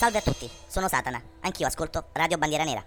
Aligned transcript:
Salve 0.00 0.16
a 0.16 0.22
tutti, 0.22 0.48
sono 0.66 0.88
Satana, 0.88 1.20
anch'io 1.40 1.66
ascolto 1.66 2.06
Radio 2.12 2.38
Bandiera 2.38 2.64
Nera. 2.64 2.82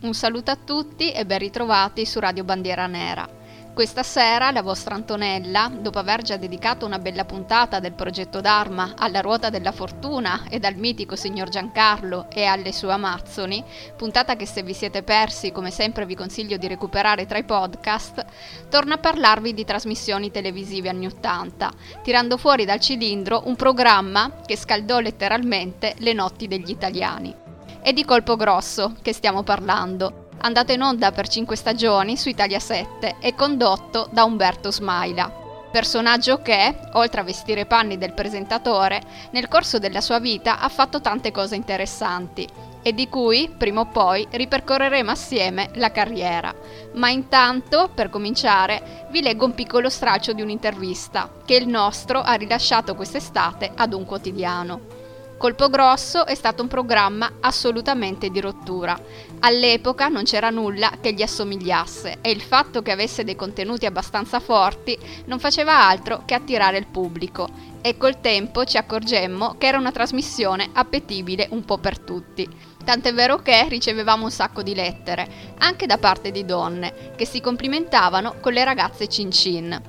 Un 0.00 0.14
saluto 0.14 0.50
a 0.50 0.56
tutti 0.56 1.12
e 1.12 1.26
ben 1.26 1.40
ritrovati 1.40 2.06
su 2.06 2.20
Radio 2.20 2.42
Bandiera 2.42 2.86
Nera. 2.86 3.37
Questa 3.74 4.02
sera 4.02 4.50
la 4.50 4.62
vostra 4.62 4.96
Antonella, 4.96 5.70
dopo 5.72 6.00
aver 6.00 6.22
già 6.22 6.36
dedicato 6.36 6.84
una 6.84 6.98
bella 6.98 7.24
puntata 7.24 7.78
del 7.78 7.92
progetto 7.92 8.40
Dharma 8.40 8.94
alla 8.96 9.20
ruota 9.20 9.50
della 9.50 9.70
fortuna 9.70 10.46
e 10.50 10.58
al 10.60 10.74
mitico 10.74 11.14
signor 11.14 11.48
Giancarlo 11.48 12.26
e 12.28 12.44
alle 12.44 12.72
sue 12.72 12.92
Amazzoni, 12.92 13.62
puntata 13.96 14.34
che 14.34 14.46
se 14.46 14.64
vi 14.64 14.74
siete 14.74 15.04
persi 15.04 15.52
come 15.52 15.70
sempre 15.70 16.06
vi 16.06 16.16
consiglio 16.16 16.56
di 16.56 16.66
recuperare 16.66 17.24
tra 17.26 17.38
i 17.38 17.44
podcast, 17.44 18.24
torna 18.68 18.94
a 18.94 18.98
parlarvi 18.98 19.54
di 19.54 19.64
trasmissioni 19.64 20.32
televisive 20.32 20.88
anni 20.88 21.06
80, 21.06 21.70
tirando 22.02 22.36
fuori 22.36 22.64
dal 22.64 22.80
cilindro 22.80 23.42
un 23.44 23.54
programma 23.54 24.40
che 24.44 24.56
scaldò 24.56 24.98
letteralmente 24.98 25.94
le 25.98 26.12
notti 26.14 26.48
degli 26.48 26.70
italiani. 26.70 27.32
È 27.80 27.92
di 27.92 28.04
colpo 28.04 28.34
grosso 28.34 28.96
che 29.02 29.12
stiamo 29.12 29.44
parlando 29.44 30.26
andato 30.40 30.72
in 30.72 30.82
onda 30.82 31.12
per 31.12 31.28
5 31.28 31.56
stagioni 31.56 32.16
su 32.16 32.28
Italia 32.28 32.60
7 32.60 33.16
e 33.20 33.34
condotto 33.34 34.08
da 34.10 34.24
Umberto 34.24 34.70
Smaila. 34.70 35.46
Personaggio 35.70 36.40
che, 36.40 36.78
oltre 36.92 37.20
a 37.20 37.24
vestire 37.24 37.62
i 37.62 37.66
panni 37.66 37.98
del 37.98 38.14
presentatore, 38.14 39.02
nel 39.32 39.48
corso 39.48 39.78
della 39.78 40.00
sua 40.00 40.18
vita 40.18 40.60
ha 40.60 40.68
fatto 40.68 41.00
tante 41.00 41.30
cose 41.30 41.56
interessanti 41.56 42.48
e 42.80 42.94
di 42.94 43.08
cui, 43.08 43.52
prima 43.54 43.80
o 43.80 43.86
poi, 43.86 44.26
ripercorreremo 44.30 45.10
assieme 45.10 45.68
la 45.74 45.90
carriera. 45.90 46.54
Ma 46.94 47.10
intanto, 47.10 47.90
per 47.94 48.08
cominciare, 48.08 49.06
vi 49.10 49.20
leggo 49.20 49.44
un 49.44 49.54
piccolo 49.54 49.90
straccio 49.90 50.32
di 50.32 50.40
un'intervista 50.40 51.30
che 51.44 51.56
il 51.56 51.68
nostro 51.68 52.20
ha 52.20 52.32
rilasciato 52.32 52.94
quest'estate 52.94 53.70
ad 53.74 53.92
un 53.92 54.06
quotidiano. 54.06 54.96
Colpo 55.38 55.68
Grosso 55.68 56.26
è 56.26 56.34
stato 56.34 56.62
un 56.62 56.68
programma 56.68 57.34
assolutamente 57.40 58.28
di 58.28 58.40
rottura. 58.40 58.98
All'epoca 59.40 60.08
non 60.08 60.24
c'era 60.24 60.50
nulla 60.50 60.92
che 61.00 61.12
gli 61.12 61.22
assomigliasse 61.22 62.18
e 62.20 62.30
il 62.30 62.40
fatto 62.40 62.82
che 62.82 62.90
avesse 62.90 63.22
dei 63.22 63.36
contenuti 63.36 63.86
abbastanza 63.86 64.40
forti 64.40 64.98
non 65.26 65.38
faceva 65.38 65.86
altro 65.86 66.22
che 66.24 66.34
attirare 66.34 66.78
il 66.78 66.86
pubblico 66.86 67.48
e 67.80 67.96
col 67.96 68.20
tempo 68.20 68.64
ci 68.64 68.76
accorgemmo 68.76 69.54
che 69.56 69.66
era 69.66 69.78
una 69.78 69.92
trasmissione 69.92 70.70
appetibile 70.72 71.46
un 71.50 71.64
po' 71.64 71.78
per 71.78 72.00
tutti. 72.00 72.48
Tant'è 72.84 73.12
vero 73.12 73.36
che 73.38 73.68
ricevevamo 73.68 74.24
un 74.24 74.30
sacco 74.30 74.62
di 74.62 74.74
lettere, 74.74 75.54
anche 75.58 75.86
da 75.86 75.98
parte 75.98 76.30
di 76.30 76.44
donne, 76.44 77.12
che 77.16 77.26
si 77.26 77.40
complimentavano 77.40 78.36
con 78.40 78.52
le 78.52 78.64
ragazze 78.64 79.08
cin 79.08 79.30
cin. 79.30 79.80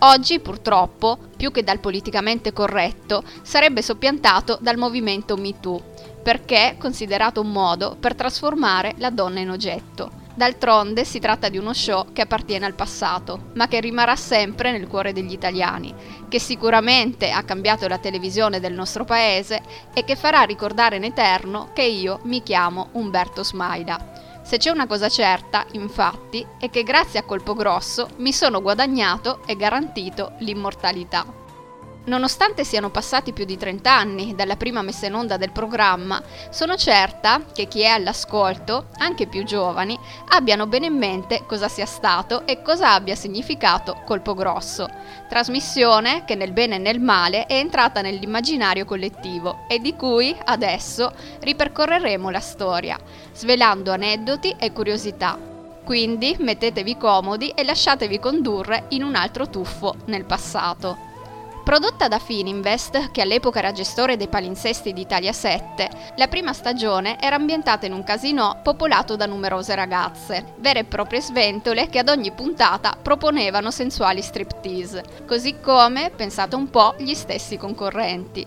Oggi, 0.00 0.40
purtroppo, 0.40 1.18
più 1.44 1.52
che 1.52 1.62
dal 1.62 1.78
politicamente 1.78 2.54
corretto, 2.54 3.22
sarebbe 3.42 3.82
soppiantato 3.82 4.56
dal 4.62 4.78
movimento 4.78 5.36
MeToo, 5.36 5.92
perché 6.22 6.70
è 6.70 6.76
considerato 6.78 7.42
un 7.42 7.52
modo 7.52 7.98
per 8.00 8.14
trasformare 8.14 8.94
la 8.96 9.10
donna 9.10 9.40
in 9.40 9.50
oggetto. 9.50 10.22
D'altronde 10.34 11.04
si 11.04 11.18
tratta 11.18 11.50
di 11.50 11.58
uno 11.58 11.74
show 11.74 12.14
che 12.14 12.22
appartiene 12.22 12.64
al 12.64 12.72
passato, 12.72 13.50
ma 13.56 13.68
che 13.68 13.80
rimarrà 13.80 14.16
sempre 14.16 14.72
nel 14.72 14.88
cuore 14.88 15.12
degli 15.12 15.32
italiani, 15.32 15.94
che 16.30 16.38
sicuramente 16.38 17.28
ha 17.28 17.42
cambiato 17.42 17.86
la 17.88 17.98
televisione 17.98 18.58
del 18.58 18.72
nostro 18.72 19.04
paese 19.04 19.60
e 19.92 20.02
che 20.02 20.16
farà 20.16 20.40
ricordare 20.44 20.96
in 20.96 21.04
eterno 21.04 21.72
che 21.74 21.82
io 21.82 22.20
mi 22.22 22.42
chiamo 22.42 22.88
Umberto 22.92 23.44
Smaida. 23.44 24.32
Se 24.44 24.58
c'è 24.58 24.70
una 24.70 24.86
cosa 24.86 25.08
certa, 25.08 25.64
infatti, 25.72 26.46
è 26.58 26.68
che 26.68 26.82
grazie 26.82 27.18
a 27.18 27.24
Colpo 27.24 27.54
Grosso 27.54 28.10
mi 28.18 28.30
sono 28.30 28.60
guadagnato 28.60 29.40
e 29.46 29.56
garantito 29.56 30.34
l'immortalità. 30.40 31.43
Nonostante 32.06 32.64
siano 32.64 32.90
passati 32.90 33.32
più 33.32 33.46
di 33.46 33.56
30 33.56 33.90
anni 33.90 34.34
dalla 34.34 34.56
prima 34.56 34.82
messa 34.82 35.06
in 35.06 35.14
onda 35.14 35.38
del 35.38 35.52
programma, 35.52 36.22
sono 36.50 36.76
certa 36.76 37.40
che 37.50 37.66
chi 37.66 37.80
è 37.80 37.86
all'ascolto, 37.86 38.88
anche 38.98 39.26
più 39.26 39.42
giovani, 39.42 39.98
abbiano 40.28 40.66
bene 40.66 40.86
in 40.86 40.98
mente 40.98 41.44
cosa 41.46 41.66
sia 41.66 41.86
stato 41.86 42.46
e 42.46 42.60
cosa 42.60 42.92
abbia 42.92 43.14
significato 43.14 44.02
Colpo 44.04 44.34
Grosso. 44.34 44.86
Trasmissione 45.30 46.24
che 46.26 46.34
nel 46.34 46.52
bene 46.52 46.74
e 46.74 46.78
nel 46.78 47.00
male 47.00 47.46
è 47.46 47.54
entrata 47.54 48.02
nell'immaginario 48.02 48.84
collettivo 48.84 49.64
e 49.66 49.78
di 49.78 49.96
cui 49.96 50.36
adesso 50.44 51.10
ripercorreremo 51.40 52.28
la 52.28 52.40
storia, 52.40 52.98
svelando 53.32 53.92
aneddoti 53.92 54.56
e 54.58 54.72
curiosità. 54.72 55.38
Quindi 55.82 56.36
mettetevi 56.38 56.98
comodi 56.98 57.48
e 57.48 57.64
lasciatevi 57.64 58.18
condurre 58.18 58.84
in 58.88 59.02
un 59.02 59.14
altro 59.14 59.48
tuffo 59.48 59.94
nel 60.06 60.26
passato. 60.26 61.12
Prodotta 61.64 62.08
da 62.08 62.18
Fininvest, 62.18 63.10
che 63.10 63.22
all'epoca 63.22 63.58
era 63.58 63.72
gestore 63.72 64.18
dei 64.18 64.28
palinsesti 64.28 64.92
di 64.92 65.00
Italia 65.00 65.32
7, 65.32 66.12
la 66.16 66.28
prima 66.28 66.52
stagione 66.52 67.18
era 67.18 67.36
ambientata 67.36 67.86
in 67.86 67.94
un 67.94 68.04
casino 68.04 68.60
popolato 68.62 69.16
da 69.16 69.24
numerose 69.24 69.74
ragazze, 69.74 70.52
vere 70.58 70.80
e 70.80 70.84
proprie 70.84 71.22
sventole 71.22 71.88
che 71.88 72.00
ad 72.00 72.10
ogni 72.10 72.32
puntata 72.32 72.94
proponevano 73.00 73.70
sensuali 73.70 74.20
striptease, 74.20 75.24
così 75.26 75.58
come, 75.58 76.10
pensate 76.14 76.54
un 76.54 76.68
po', 76.68 76.96
gli 76.98 77.14
stessi 77.14 77.56
concorrenti. 77.56 78.46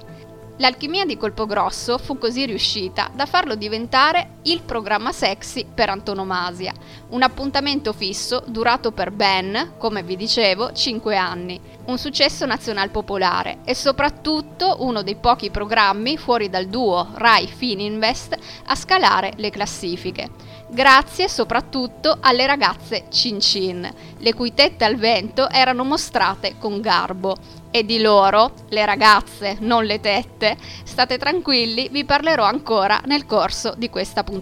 L'alchimia 0.58 1.04
di 1.04 1.18
Colpogrosso 1.18 1.98
fu 1.98 2.20
così 2.20 2.46
riuscita 2.46 3.10
da 3.16 3.26
farlo 3.26 3.56
diventare 3.56 4.37
il 4.48 4.62
programma 4.62 5.12
sexy 5.12 5.66
per 5.74 5.90
antonomasia, 5.90 6.74
un 7.10 7.22
appuntamento 7.22 7.92
fisso 7.92 8.44
durato 8.48 8.92
per 8.92 9.12
ben, 9.12 9.74
come 9.78 10.04
vi 10.04 10.16
dicevo, 10.16 10.72
5 10.72 11.16
anni, 11.18 11.60
un 11.86 11.98
successo 11.98 12.46
nazional 12.46 12.90
popolare 12.90 13.60
e 13.66 13.74
soprattutto 13.76 14.78
uno 14.80 15.04
dei 15.04 15.16
pochi 15.16 15.50
programmi 15.50 16.18
fuori 16.18 16.50
dal 16.50 16.68
duo 16.68 17.10
Rai 17.16 17.48
Fininvest 17.48 18.38
a 18.66 18.76
scalare 18.76 19.34
le 19.36 19.50
classifiche. 19.50 20.30
Grazie 20.70 21.30
soprattutto 21.30 22.18
alle 22.20 22.46
ragazze 22.46 23.06
Cin 23.10 23.40
Cin, 23.40 23.90
le 24.18 24.34
cui 24.34 24.54
tette 24.54 24.84
al 24.84 24.98
vento 24.98 25.50
erano 25.50 25.86
mostrate 25.86 26.56
con 26.58 26.82
garbo 26.82 27.36
e 27.72 27.86
di 27.86 28.02
loro, 28.02 28.54
le 28.70 28.86
ragazze, 28.86 29.58
non 29.60 29.86
le 29.86 30.02
tette, 30.02 30.58
state 30.84 31.18
tranquilli, 31.18 31.88
vi 31.90 32.04
parlerò 32.04 32.44
ancora 32.44 33.02
nel 33.06 33.26
corso 33.26 33.76
di 33.78 33.90
questa 33.90 34.24
puntata. 34.24 34.37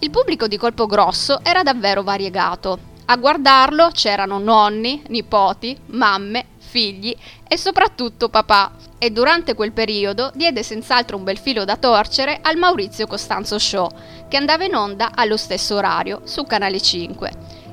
Il 0.00 0.10
pubblico 0.10 0.46
di 0.46 0.58
Colpo 0.58 0.86
Grosso 0.86 1.40
era 1.42 1.62
davvero 1.62 2.02
variegato. 2.02 2.92
A 3.06 3.16
guardarlo 3.16 3.90
c'erano 3.92 4.38
nonni, 4.38 5.02
nipoti, 5.08 5.76
mamme, 5.86 6.46
figli 6.58 7.14
e 7.46 7.56
soprattutto 7.56 8.28
papà. 8.28 8.72
E 8.98 9.10
durante 9.10 9.54
quel 9.54 9.72
periodo 9.72 10.32
diede 10.34 10.62
senz'altro 10.62 11.16
un 11.16 11.24
bel 11.24 11.38
filo 11.38 11.64
da 11.64 11.76
torcere 11.76 12.40
al 12.42 12.56
Maurizio 12.56 13.06
Costanzo 13.06 13.58
Show, 13.58 13.88
che 14.28 14.36
andava 14.36 14.64
in 14.64 14.74
onda 14.74 15.12
allo 15.14 15.36
stesso 15.36 15.76
orario 15.76 16.22
su 16.24 16.44
Canale 16.44 16.80
5. 16.80 17.30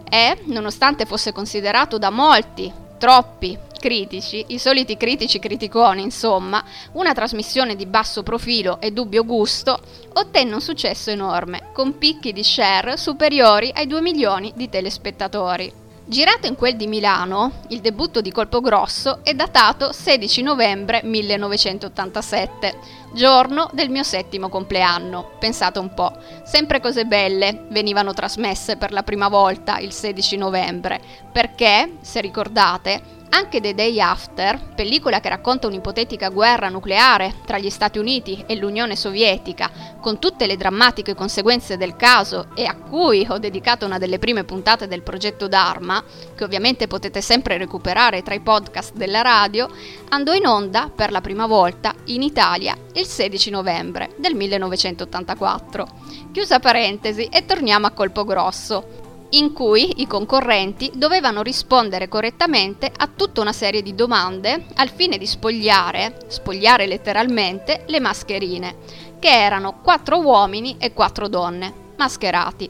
E, 0.09 0.41
nonostante 0.45 1.05
fosse 1.05 1.31
considerato 1.31 1.97
da 1.97 2.09
molti, 2.09 2.71
troppi, 2.97 3.57
critici, 3.81 4.45
i 4.49 4.59
soliti 4.59 4.95
critici 4.95 5.39
criticoni, 5.39 6.03
insomma, 6.03 6.63
una 6.93 7.11
trasmissione 7.11 7.75
di 7.75 7.87
basso 7.87 8.23
profilo 8.23 8.79
e 8.79 8.91
dubbio 8.91 9.25
gusto, 9.25 9.77
ottenne 10.13 10.53
un 10.53 10.61
successo 10.61 11.09
enorme, 11.09 11.71
con 11.73 11.97
picchi 11.97 12.31
di 12.31 12.43
share 12.43 12.95
superiori 12.95 13.71
ai 13.75 13.87
2 13.87 13.99
milioni 14.01 14.53
di 14.55 14.69
telespettatori. 14.69 15.79
Girato 16.05 16.45
in 16.45 16.55
quel 16.55 16.75
di 16.75 16.87
Milano, 16.87 17.61
il 17.69 17.79
debutto 17.79 18.21
di 18.21 18.31
Colpo 18.31 18.59
Grosso 18.59 19.19
è 19.23 19.33
datato 19.33 19.91
16 19.91 20.41
novembre 20.41 21.01
1987, 21.03 22.77
giorno 23.13 23.69
del 23.73 23.89
mio 23.89 24.03
settimo 24.03 24.49
compleanno. 24.49 25.31
Pensate 25.39 25.79
un 25.79 25.93
po', 25.93 26.13
sempre 26.43 26.79
cose 26.79 27.05
belle 27.05 27.65
venivano 27.69 28.13
trasmesse 28.13 28.77
per 28.77 28.91
la 28.91 29.03
prima 29.03 29.27
volta 29.27 29.79
il 29.79 29.91
16 29.91 30.37
novembre, 30.37 30.99
perché, 31.31 31.97
se 32.01 32.21
ricordate, 32.21 33.19
anche 33.33 33.61
The 33.61 33.73
Day 33.73 33.99
After, 33.99 34.73
pellicola 34.75 35.19
che 35.19 35.29
racconta 35.29 35.67
un'ipotetica 35.67 36.29
guerra 36.29 36.69
nucleare 36.69 37.35
tra 37.45 37.57
gli 37.57 37.69
Stati 37.69 37.97
Uniti 37.97 38.43
e 38.45 38.55
l'Unione 38.55 38.95
Sovietica, 38.95 39.71
con 40.01 40.19
tutte 40.19 40.45
le 40.45 40.57
drammatiche 40.57 41.15
conseguenze 41.15 41.77
del 41.77 41.95
caso 41.95 42.47
e 42.55 42.65
a 42.65 42.75
cui 42.75 43.25
ho 43.29 43.37
dedicato 43.37 43.85
una 43.85 43.97
delle 43.97 44.19
prime 44.19 44.43
puntate 44.43 44.87
del 44.87 45.01
progetto 45.01 45.47
Dharma, 45.47 46.03
che 46.35 46.43
ovviamente 46.43 46.87
potete 46.87 47.21
sempre 47.21 47.57
recuperare 47.57 48.21
tra 48.21 48.33
i 48.33 48.41
podcast 48.41 48.95
della 48.95 49.21
radio, 49.21 49.69
andò 50.09 50.33
in 50.33 50.45
onda 50.45 50.91
per 50.93 51.11
la 51.11 51.21
prima 51.21 51.45
volta 51.45 51.93
in 52.05 52.21
Italia 52.23 52.75
il 53.01 53.07
16 53.07 53.49
novembre 53.49 54.13
del 54.17 54.35
1984. 54.35 55.87
Chiusa 56.31 56.59
parentesi 56.59 57.25
e 57.25 57.45
torniamo 57.45 57.87
a 57.87 57.91
colpo 57.91 58.23
grosso 58.23 58.99
in 59.31 59.53
cui 59.53 60.01
i 60.01 60.07
concorrenti 60.07 60.91
dovevano 60.93 61.41
rispondere 61.41 62.07
correttamente 62.07 62.91
a 62.95 63.07
tutta 63.07 63.41
una 63.41 63.53
serie 63.53 63.81
di 63.81 63.95
domande 63.95 64.65
al 64.75 64.89
fine 64.89 65.17
di 65.17 65.25
spogliare, 65.25 66.17
spogliare 66.27 66.85
letteralmente, 66.85 67.83
le 67.87 67.99
mascherine, 67.99 68.75
che 69.19 69.29
erano 69.29 69.79
quattro 69.81 70.19
uomini 70.19 70.75
e 70.77 70.93
quattro 70.93 71.27
donne, 71.27 71.73
mascherati. 71.97 72.69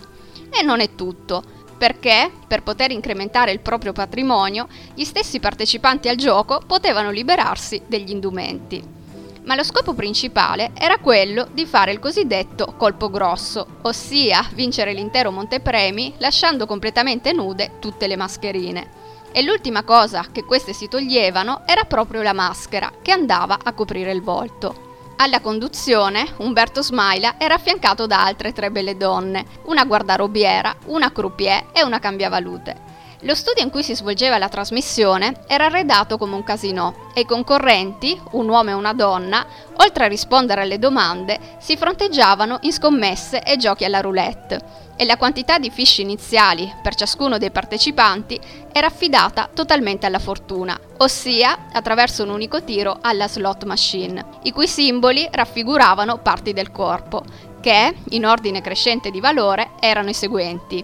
E 0.51 0.62
non 0.63 0.81
è 0.81 0.94
tutto, 0.95 1.44
perché, 1.77 2.31
per 2.48 2.62
poter 2.62 2.92
incrementare 2.92 3.51
il 3.51 3.60
proprio 3.60 3.92
patrimonio, 3.92 4.68
gli 4.94 5.04
stessi 5.04 5.39
partecipanti 5.39 6.10
al 6.10 6.16
gioco 6.16 6.62
potevano 6.66 7.10
liberarsi 7.10 7.81
degli 7.88 8.12
indumenti. 8.12 9.00
Ma 9.44 9.56
lo 9.56 9.64
scopo 9.64 9.94
principale 9.94 10.72
era 10.74 10.98
quello 10.98 11.48
di 11.52 11.66
fare 11.66 11.92
il 11.92 12.00
cosiddetto 12.00 12.74
colpo 12.78 13.10
grosso, 13.10 13.66
ossia 13.82 14.48
vincere 14.54 14.94
l'intero 14.94 15.32
montepremi 15.32 16.16
lasciando 16.18 16.66
completamente 16.66 17.34
nude 17.34 17.80
tutte 17.80 18.08
le 18.08 18.16
mascherine. 18.16 18.90
E 19.32 19.42
l'ultima 19.42 19.84
cosa 19.84 20.26
che 20.32 20.44
queste 20.44 20.74
si 20.74 20.88
toglievano 20.88 21.62
era 21.66 21.86
proprio 21.86 22.22
la 22.22 22.34
maschera, 22.34 22.92
che 23.02 23.12
andava 23.12 23.60
a 23.64 23.74
coprire 23.74 24.12
il 24.12 24.22
volto. 24.22 24.90
Alla 25.18 25.40
conduzione, 25.40 26.34
Umberto 26.38 26.82
Smaila 26.82 27.36
era 27.38 27.54
affiancato 27.54 28.08
da 28.08 28.24
altre 28.24 28.54
tre 28.54 28.72
belle 28.72 28.98
donne, 28.98 29.46
una 29.66 29.86
guardarobiera, 29.86 30.76
una 30.88 31.12
croupier 31.12 31.68
e 31.72 31.84
una 31.84 32.00
cambiavalute. 32.00 32.91
Lo 33.24 33.36
studio 33.36 33.62
in 33.64 33.70
cui 33.70 33.84
si 33.84 33.96
svolgeva 33.96 34.40
la 34.40 34.50
trasmissione 34.50 35.44
era 35.46 35.66
arredato 35.66 36.18
come 36.18 36.34
un 36.34 36.44
casino 36.44 37.10
e 37.14 37.22
i 37.22 37.26
concorrenti, 37.26 38.20
un 38.32 38.50
uomo 38.50 38.72
e 38.72 38.74
una 38.74 38.94
donna, 38.94 39.46
oltre 39.78 40.06
a 40.06 40.08
rispondere 40.08 40.62
alle 40.62 40.80
domande, 40.80 41.40
si 41.60 41.78
fronteggiavano 41.78 42.58
in 42.62 42.72
scommesse 42.72 43.44
e 43.44 43.58
giochi 43.58 43.86
alla 43.86 44.02
roulette 44.02 44.80
e 44.96 45.06
la 45.06 45.18
quantità 45.18 45.60
di 45.60 45.70
fish 45.70 46.00
iniziali 46.00 46.74
per 46.82 46.96
ciascuno 46.96 47.38
dei 47.38 47.52
partecipanti 47.52 48.40
era 48.72 48.88
affidata 48.88 49.50
totalmente 49.54 50.08
alla 50.08 50.20
fortuna, 50.20 50.80
ossia 50.98 51.68
attraverso 51.72 52.24
un 52.24 52.30
unico 52.30 52.64
tiro 52.64 52.98
alla 53.02 53.28
slot 53.28 53.66
machine, 53.66 54.26
i 54.44 54.52
cui 54.52 54.68
simboli 54.68 55.28
raffiguravano 55.32 56.18
parti 56.18 56.54
del 56.54 56.72
corpo, 56.72 57.24
che, 57.62 57.96
in 58.10 58.26
ordine 58.26 58.62
crescente 58.62 59.12
di 59.12 59.20
valore, 59.20 59.72
erano 59.80 60.10
i 60.10 60.16
seguenti. 60.16 60.84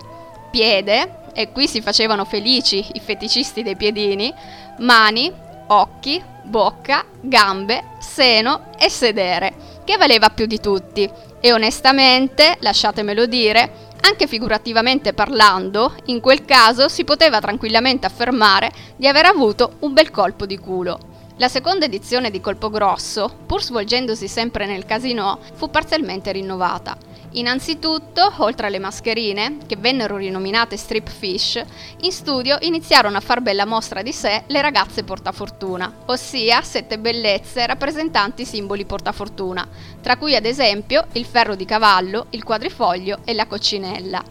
Piede, 0.50 1.26
e 1.38 1.52
qui 1.52 1.68
si 1.68 1.82
facevano 1.82 2.26
felici 2.26 2.84
i 2.94 3.00
feticisti 3.00 3.62
dei 3.62 3.76
piedini, 3.76 4.34
mani, 4.80 5.32
occhi, 5.68 6.20
bocca, 6.42 7.06
gambe, 7.22 7.84
seno 8.00 8.72
e 8.76 8.90
sedere, 8.90 9.54
che 9.84 9.98
valeva 9.98 10.32
più 10.32 10.48
di 10.48 10.60
tutti. 10.60 11.08
E 11.40 11.54
onestamente, 11.54 12.58
lasciatemelo 12.62 13.28
dire, 13.28 13.72
anche 14.02 14.26
figurativamente 14.26 15.14
parlando, 15.14 15.94
in 16.06 16.22
quel 16.22 16.44
caso 16.44 16.90
si 16.90 17.04
poteva 17.04 17.40
tranquillamente 17.40 18.08
affermare 18.08 18.72
di 18.96 19.08
aver 19.08 19.26
avuto 19.26 19.74
un 19.82 19.94
bel 19.94 20.10
colpo 20.10 20.48
di 20.48 20.58
culo. 20.58 21.17
La 21.40 21.50
seconda 21.50 21.86
edizione 21.86 22.32
di 22.32 22.42
Colpo 22.42 22.72
Grosso, 22.72 23.32
pur 23.46 23.62
svolgendosi 23.62 24.28
sempre 24.28 24.66
nel 24.66 24.86
casino, 24.86 25.38
fu 25.54 25.70
parzialmente 25.70 26.32
rinnovata. 26.32 26.98
Innanzitutto, 27.34 28.34
oltre 28.38 28.66
alle 28.66 28.80
mascherine, 28.80 29.58
che 29.68 29.76
vennero 29.76 30.18
rinominate 30.18 30.78
strip 30.78 31.08
fish, 31.08 31.64
in 32.02 32.12
studio 32.12 32.58
iniziarono 32.62 33.18
a 33.18 33.20
far 33.20 33.42
bella 33.42 33.66
mostra 33.66 34.02
di 34.02 34.14
sé 34.14 34.46
le 34.48 34.62
ragazze 34.62 35.04
portafortuna, 35.04 35.98
ossia 36.08 36.64
sette 36.64 36.98
bellezze 36.98 37.68
rappresentanti 37.68 38.44
simboli 38.44 38.86
portafortuna, 38.86 39.68
tra 40.02 40.18
cui 40.18 40.36
ad 40.36 40.46
esempio 40.46 41.06
il 41.12 41.26
ferro 41.26 41.54
di 41.54 41.66
cavallo, 41.66 42.26
il 42.32 42.44
quadrifoglio 42.44 43.20
e 43.26 43.36
la 43.36 43.46
coccinella. 43.46 44.24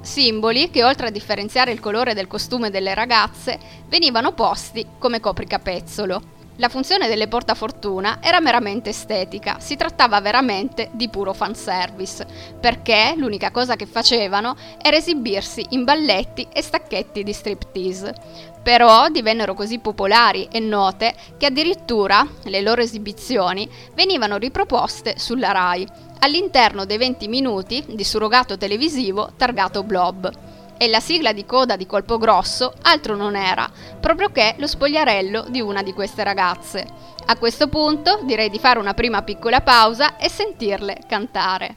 Simboli 0.00 0.68
che 0.70 0.82
oltre 0.82 1.06
a 1.06 1.10
differenziare 1.10 1.70
il 1.70 1.78
colore 1.78 2.12
del 2.12 2.26
costume 2.26 2.70
delle 2.70 2.92
ragazze, 2.92 3.56
venivano 3.86 4.32
posti 4.32 4.84
come 4.98 5.20
copricapezzolo. 5.20 6.38
La 6.60 6.68
funzione 6.68 7.08
delle 7.08 7.26
portafortuna 7.26 8.18
era 8.20 8.38
meramente 8.38 8.90
estetica, 8.90 9.56
si 9.60 9.76
trattava 9.76 10.20
veramente 10.20 10.90
di 10.92 11.08
puro 11.08 11.32
fanservice, 11.32 12.26
perché 12.60 13.14
l'unica 13.16 13.50
cosa 13.50 13.76
che 13.76 13.86
facevano 13.86 14.54
era 14.76 14.98
esibirsi 14.98 15.64
in 15.70 15.84
balletti 15.84 16.46
e 16.52 16.60
stacchetti 16.60 17.22
di 17.22 17.32
striptease. 17.32 18.14
Però 18.62 19.08
divennero 19.08 19.54
così 19.54 19.78
popolari 19.78 20.48
e 20.52 20.60
note 20.60 21.14
che 21.38 21.46
addirittura 21.46 22.28
le 22.42 22.60
loro 22.60 22.82
esibizioni 22.82 23.66
venivano 23.94 24.36
riproposte 24.36 25.14
sulla 25.16 25.52
RAI, 25.52 25.86
all'interno 26.18 26.84
dei 26.84 26.98
20 26.98 27.26
minuti 27.28 27.82
di 27.88 28.04
surrogato 28.04 28.58
televisivo 28.58 29.32
targato 29.34 29.82
Blob 29.82 30.58
e 30.82 30.88
la 30.88 30.98
sigla 30.98 31.34
di 31.34 31.44
coda 31.44 31.76
di 31.76 31.84
Colpo 31.84 32.16
Grosso 32.16 32.72
altro 32.80 33.14
non 33.14 33.36
era, 33.36 33.70
proprio 34.00 34.30
che 34.30 34.54
lo 34.56 34.66
spogliarello 34.66 35.44
di 35.50 35.60
una 35.60 35.82
di 35.82 35.92
queste 35.92 36.24
ragazze. 36.24 36.86
A 37.26 37.36
questo 37.36 37.68
punto 37.68 38.20
direi 38.22 38.48
di 38.48 38.58
fare 38.58 38.78
una 38.78 38.94
prima 38.94 39.20
piccola 39.20 39.60
pausa 39.60 40.16
e 40.16 40.30
sentirle 40.30 41.00
cantare. 41.06 41.76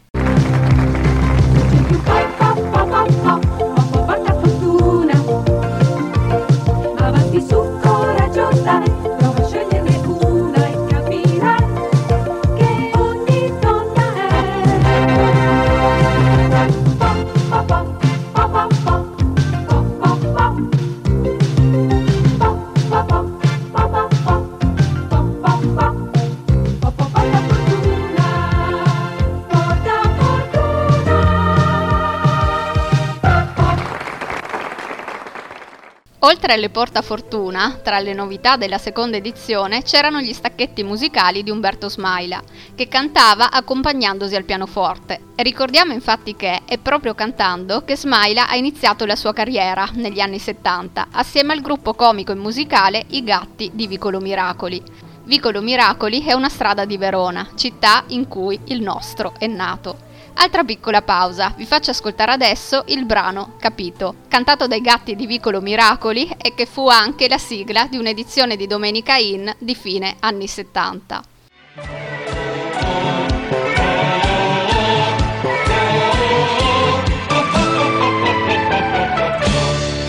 Oltre 36.25 36.53
alle 36.53 36.69
portafortuna, 36.69 37.81
tra 37.83 37.99
le 37.99 38.13
novità 38.13 38.55
della 38.55 38.77
seconda 38.77 39.17
edizione 39.17 39.81
c'erano 39.81 40.21
gli 40.21 40.31
stacchetti 40.31 40.81
musicali 40.81 41.43
di 41.43 41.49
Umberto 41.49 41.89
Smaila, 41.89 42.41
che 42.73 42.87
cantava 42.87 43.51
accompagnandosi 43.51 44.33
al 44.33 44.45
pianoforte. 44.45 45.19
ricordiamo 45.35 45.91
infatti 45.91 46.37
che 46.37 46.61
è 46.63 46.77
proprio 46.77 47.13
cantando 47.13 47.83
che 47.83 47.97
Smaila 47.97 48.47
ha 48.47 48.55
iniziato 48.55 49.05
la 49.05 49.17
sua 49.17 49.33
carriera 49.33 49.85
negli 49.95 50.21
anni 50.21 50.39
70, 50.39 51.07
assieme 51.11 51.51
al 51.51 51.61
gruppo 51.61 51.93
comico 51.93 52.31
e 52.31 52.35
musicale 52.35 53.03
I 53.09 53.21
Gatti 53.25 53.71
di 53.73 53.85
Vicolo 53.85 54.21
Miracoli. 54.21 54.81
Vicolo 55.25 55.61
Miracoli 55.61 56.23
è 56.23 56.31
una 56.31 56.47
strada 56.47 56.85
di 56.85 56.95
Verona, 56.95 57.49
città 57.55 58.05
in 58.07 58.29
cui 58.29 58.57
il 58.67 58.81
nostro 58.81 59.33
è 59.37 59.47
nato. 59.47 60.11
Altra 60.35 60.63
piccola 60.63 61.01
pausa, 61.01 61.53
vi 61.55 61.65
faccio 61.65 61.91
ascoltare 61.91 62.31
adesso 62.31 62.83
il 62.87 63.05
brano 63.05 63.53
Capito, 63.59 64.15
cantato 64.27 64.67
dai 64.67 64.81
gatti 64.81 65.15
di 65.15 65.27
Vicolo 65.27 65.61
Miracoli 65.61 66.29
e 66.37 66.53
che 66.55 66.65
fu 66.65 66.89
anche 66.89 67.27
la 67.27 67.37
sigla 67.37 67.87
di 67.89 67.97
un'edizione 67.97 68.55
di 68.55 68.67
Domenica 68.67 69.15
In 69.15 69.53
di 69.57 69.75
fine 69.75 70.15
anni 70.19 70.47
70. 70.47 71.23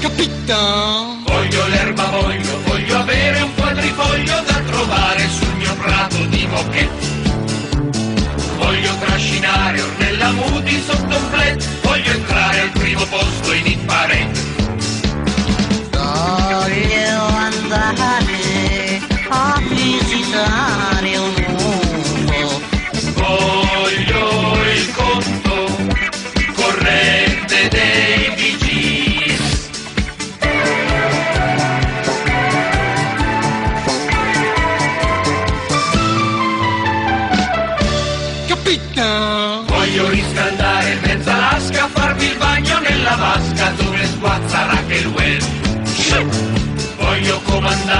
Capito? 0.00 0.56
Voglio 1.26 1.68
l'erba, 1.68 2.04
voglio, 2.04 2.62
voglio 2.64 2.96
avere 2.96 3.42
un 3.42 3.54
quadrifoglio 3.54 4.42
da 4.46 4.60
trovare 4.66 5.28
sul 5.28 5.54
mio 5.56 5.74
prato 5.76 6.24
di 6.26 6.46
bocchetti 6.46 7.22
Voglio 8.56 8.96
trascinare 8.98 9.80
Ornella 10.24 10.32
Muti 10.32 10.80
sotto 10.80 11.16
un 11.16 11.28
flat, 11.30 11.80
voglio 11.82 12.10
entrare 12.10 12.60
al 12.60 12.70
primo 12.70 13.04
posto 13.06 13.52
in 13.52 13.84
parade. 13.84 14.30
Voglio 15.90 17.26
andare 17.36 19.00
a 19.28 19.60
visitare 19.68 20.93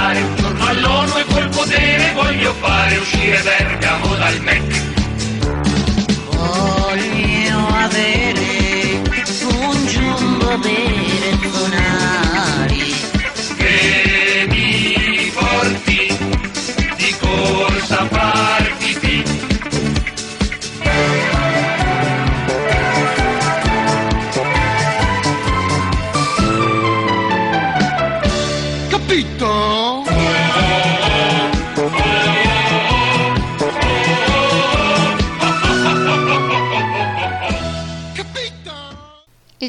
comandare 0.05 0.21
un 0.21 0.37
giorno 0.37 0.67
all'ONU 0.67 1.19
e 1.19 1.25
col 1.25 1.49
potere 1.49 2.13
voglio 2.13 2.53
fare 2.55 2.97
uscire 2.99 3.41
Bergamo 3.41 4.15
dal 4.17 4.41
MEC. 4.41 4.54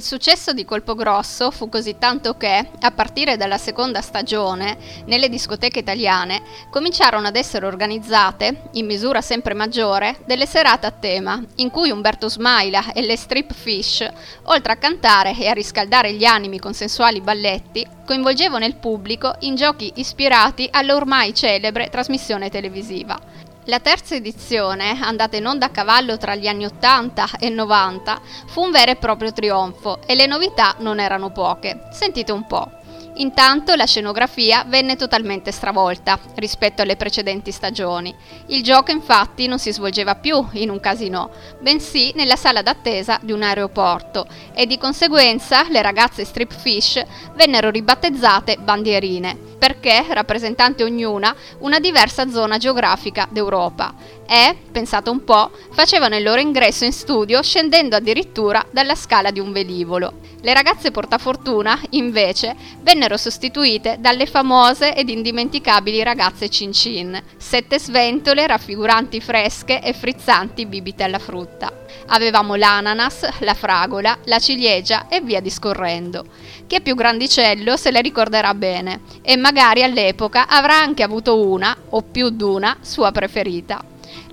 Successo 0.06 0.54
di 0.54 0.66
Colpo 0.66 0.94
Grosso 0.94 1.50
fu 1.50 1.68
così 1.68 1.98
tanto 1.98 2.38
che, 2.38 2.70
a 2.80 2.92
partire 2.92 3.38
dalla 3.38 3.58
seconda 3.58 4.02
stagione, 4.02 4.78
nelle 5.06 5.30
discoteche 5.30 5.80
italiane 5.80 6.44
cominciarono 6.70 7.26
ad 7.26 7.36
essere 7.36 7.66
organizzate, 7.66 8.70
in 8.74 8.86
misura 8.86 9.22
sempre 9.22 9.56
maggiore, 9.56 10.18
delle 10.28 10.46
serate 10.46 10.86
a 10.86 10.92
tema, 10.92 11.44
in 11.56 11.72
cui 11.72 11.90
Umberto 11.90 12.30
Smaila 12.30 12.94
e 12.94 13.02
le 13.02 13.18
strip 13.18 13.52
fish, 13.52 14.08
oltre 14.44 14.74
a 14.74 14.78
cantare 14.78 15.36
e 15.36 15.48
a 15.48 15.54
riscaldare 15.54 16.14
gli 16.14 16.24
animi 16.24 16.60
con 16.60 16.76
sensuali 16.76 17.20
balletti, 17.20 17.84
coinvolgevano 18.06 18.64
il 18.64 18.76
pubblico 18.76 19.34
in 19.40 19.56
giochi 19.56 19.92
ispirati 19.96 20.68
all'ormai 20.72 21.34
celebre 21.34 21.90
trasmissione 21.90 22.52
televisiva. 22.52 23.20
La 23.68 23.80
terza 23.80 24.14
edizione, 24.14 25.00
andata 25.02 25.38
in 25.38 25.48
onda 25.48 25.66
a 25.66 25.70
cavallo 25.70 26.18
tra 26.18 26.36
gli 26.36 26.46
anni 26.46 26.66
80 26.66 27.30
e 27.40 27.50
90, 27.50 28.22
fu 28.46 28.62
un 28.62 28.70
vero 28.70 28.92
e 28.92 28.96
proprio 28.96 29.34
trionfo 29.34 30.02
e 30.06 30.14
le 30.14 30.28
novità 30.28 30.76
non 30.80 31.00
erano 31.00 31.32
poche. 31.32 31.88
Sentite 31.92 32.32
un 32.32 32.46
po'. 32.46 32.70
Intanto 33.18 33.76
la 33.76 33.86
scenografia 33.86 34.66
venne 34.68 34.98
totalmente 34.98 35.52
stravolta 35.52 36.20
rispetto 36.36 36.82
alle 36.82 36.98
precedenti 36.98 37.52
stagioni. 37.52 38.14
Il 38.48 38.62
gioco 38.62 38.92
infatti 38.92 39.48
non 39.48 39.58
si 39.58 39.72
svolgeva 39.72 40.16
più 40.16 40.46
in 40.54 40.70
un 40.70 40.82
casino, 40.82 41.30
bensì 41.62 42.12
nella 42.16 42.36
sala 42.36 42.62
d'attesa 42.62 43.18
di 43.22 43.32
un 43.32 43.42
aeroporto 43.42 44.28
e 44.54 44.66
di 44.66 44.78
conseguenza 44.78 45.66
le 45.70 45.82
ragazze 45.82 46.26
strip 46.26 46.54
fish 46.54 47.02
vennero 47.36 47.70
ribattezzate 47.70 48.58
bandierine, 48.58 49.38
perché 49.58 50.06
rappresentante 50.10 50.84
ognuna 50.84 51.34
una 51.60 51.80
diversa 51.80 52.30
zona 52.30 52.58
geografica 52.58 53.28
d'Europa 53.32 53.94
e, 54.28 54.58
pensate 54.72 55.10
un 55.10 55.24
po', 55.24 55.52
facevano 55.72 56.18
il 56.18 56.24
loro 56.24 56.42
ingresso 56.42 56.84
in 56.84 56.92
studio 56.92 57.42
scendendo 57.42 57.96
addirittura 57.96 58.66
dalla 58.72 58.96
scala 58.96 59.32
di 59.32 59.40
un 59.40 59.54
velivolo. 59.54 60.14
Le 60.46 60.54
ragazze 60.54 60.92
portafortuna, 60.92 61.82
invece, 61.92 62.56
vennero 62.82 63.18
sostituite 63.18 63.98
dalle 64.00 64.28
famose 64.28 64.94
ed 64.94 65.10
indimenticabili 65.10 66.04
ragazze 66.04 66.50
Cin 66.50 66.72
Cin, 66.72 67.20
sette 67.36 67.80
sventole 67.80 68.46
raffiguranti 68.46 69.20
fresche 69.22 69.82
e 69.82 69.92
frizzanti 69.92 70.68
bibite 70.68 71.02
alla 71.02 71.18
frutta. 71.18 71.74
Avevamo 72.10 72.54
l'ananas, 72.54 73.28
la 73.40 73.56
fragola, 73.56 74.20
la 74.26 74.38
ciliegia 74.38 75.08
e 75.08 75.20
via 75.20 75.42
discorrendo. 75.42 76.28
Chi 76.68 76.76
è 76.76 76.82
più 76.82 76.94
grandicello 76.94 77.76
se 77.76 77.90
le 77.90 78.02
ricorderà 78.02 78.54
bene 78.54 79.00
e 79.24 79.36
magari 79.38 79.82
all'epoca 79.82 80.48
avrà 80.48 80.76
anche 80.76 81.02
avuto 81.02 81.44
una, 81.44 81.76
o 81.90 82.04
più 82.04 82.30
d'una, 82.30 82.78
sua 82.82 83.12
preferita. 83.12 83.84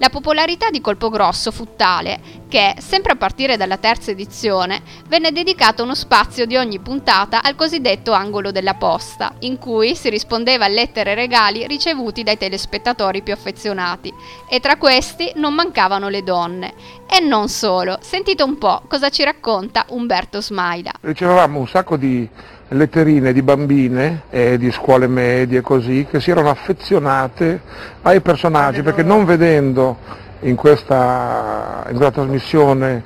La 0.02 0.10
popolarità 0.10 0.68
di 0.68 0.80
Colpo 0.80 1.10
Grosso 1.10 1.52
fu 1.52 1.76
tale 1.76 2.18
che, 2.48 2.74
sempre 2.78 3.12
a 3.12 3.14
partire 3.14 3.56
dalla 3.56 3.76
terza 3.76 4.10
edizione, 4.10 4.82
venne 5.06 5.30
dedicato 5.30 5.84
uno 5.84 5.94
spazio 5.94 6.44
di 6.44 6.56
ogni 6.56 6.80
puntata 6.80 7.40
al 7.40 7.54
cosiddetto 7.54 8.10
angolo 8.10 8.50
della 8.50 8.74
posta, 8.74 9.32
in 9.42 9.58
cui 9.58 9.94
si 9.94 10.10
rispondeva 10.10 10.64
a 10.64 10.68
lettere 10.68 11.12
e 11.12 11.14
regali 11.14 11.68
ricevuti 11.68 12.24
dai 12.24 12.36
telespettatori 12.36 13.22
più 13.22 13.32
affezionati, 13.32 14.12
e 14.48 14.58
tra 14.58 14.76
questi 14.76 15.30
non 15.36 15.54
mancavano 15.54 16.08
le 16.08 16.24
donne. 16.24 16.74
E 17.08 17.20
non 17.20 17.48
solo, 17.48 17.98
sentite 18.00 18.42
un 18.42 18.58
po' 18.58 18.82
cosa 18.88 19.08
ci 19.08 19.22
racconta 19.22 19.84
Umberto 19.90 20.42
Smaila. 20.42 20.94
Ricevevamo 21.00 21.60
un 21.60 21.68
sacco 21.68 21.96
di 21.96 22.28
letterine 22.72 23.32
di 23.32 23.42
bambine 23.42 24.22
e 24.30 24.58
di 24.58 24.70
scuole 24.70 25.06
medie 25.06 25.60
così 25.60 26.06
che 26.08 26.20
si 26.20 26.30
erano 26.30 26.50
affezionate 26.50 27.60
ai 28.02 28.20
personaggi 28.20 28.82
perché 28.82 29.02
non 29.02 29.24
vedendo 29.24 29.96
in 30.40 30.56
questa, 30.56 31.84
in 31.88 31.96
questa 31.96 32.10
trasmissione 32.10 33.02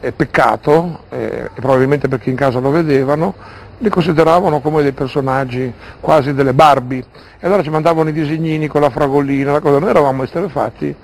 eh, 0.00 0.12
peccato, 0.12 1.04
eh, 1.10 1.50
probabilmente 1.54 2.08
perché 2.08 2.30
in 2.30 2.36
casa 2.36 2.58
lo 2.58 2.70
vedevano, 2.70 3.34
li 3.78 3.88
consideravano 3.88 4.60
come 4.60 4.82
dei 4.82 4.92
personaggi 4.92 5.72
quasi 6.00 6.34
delle 6.34 6.52
Barbie 6.52 7.04
e 7.38 7.46
allora 7.46 7.62
ci 7.62 7.70
mandavano 7.70 8.08
i 8.08 8.12
disegnini 8.12 8.66
con 8.66 8.80
la 8.80 8.90
fragolina, 8.90 9.52
la 9.52 9.60
cosa. 9.60 9.78
noi 9.78 9.90
eravamo 9.90 10.22
esterefatti 10.22 10.94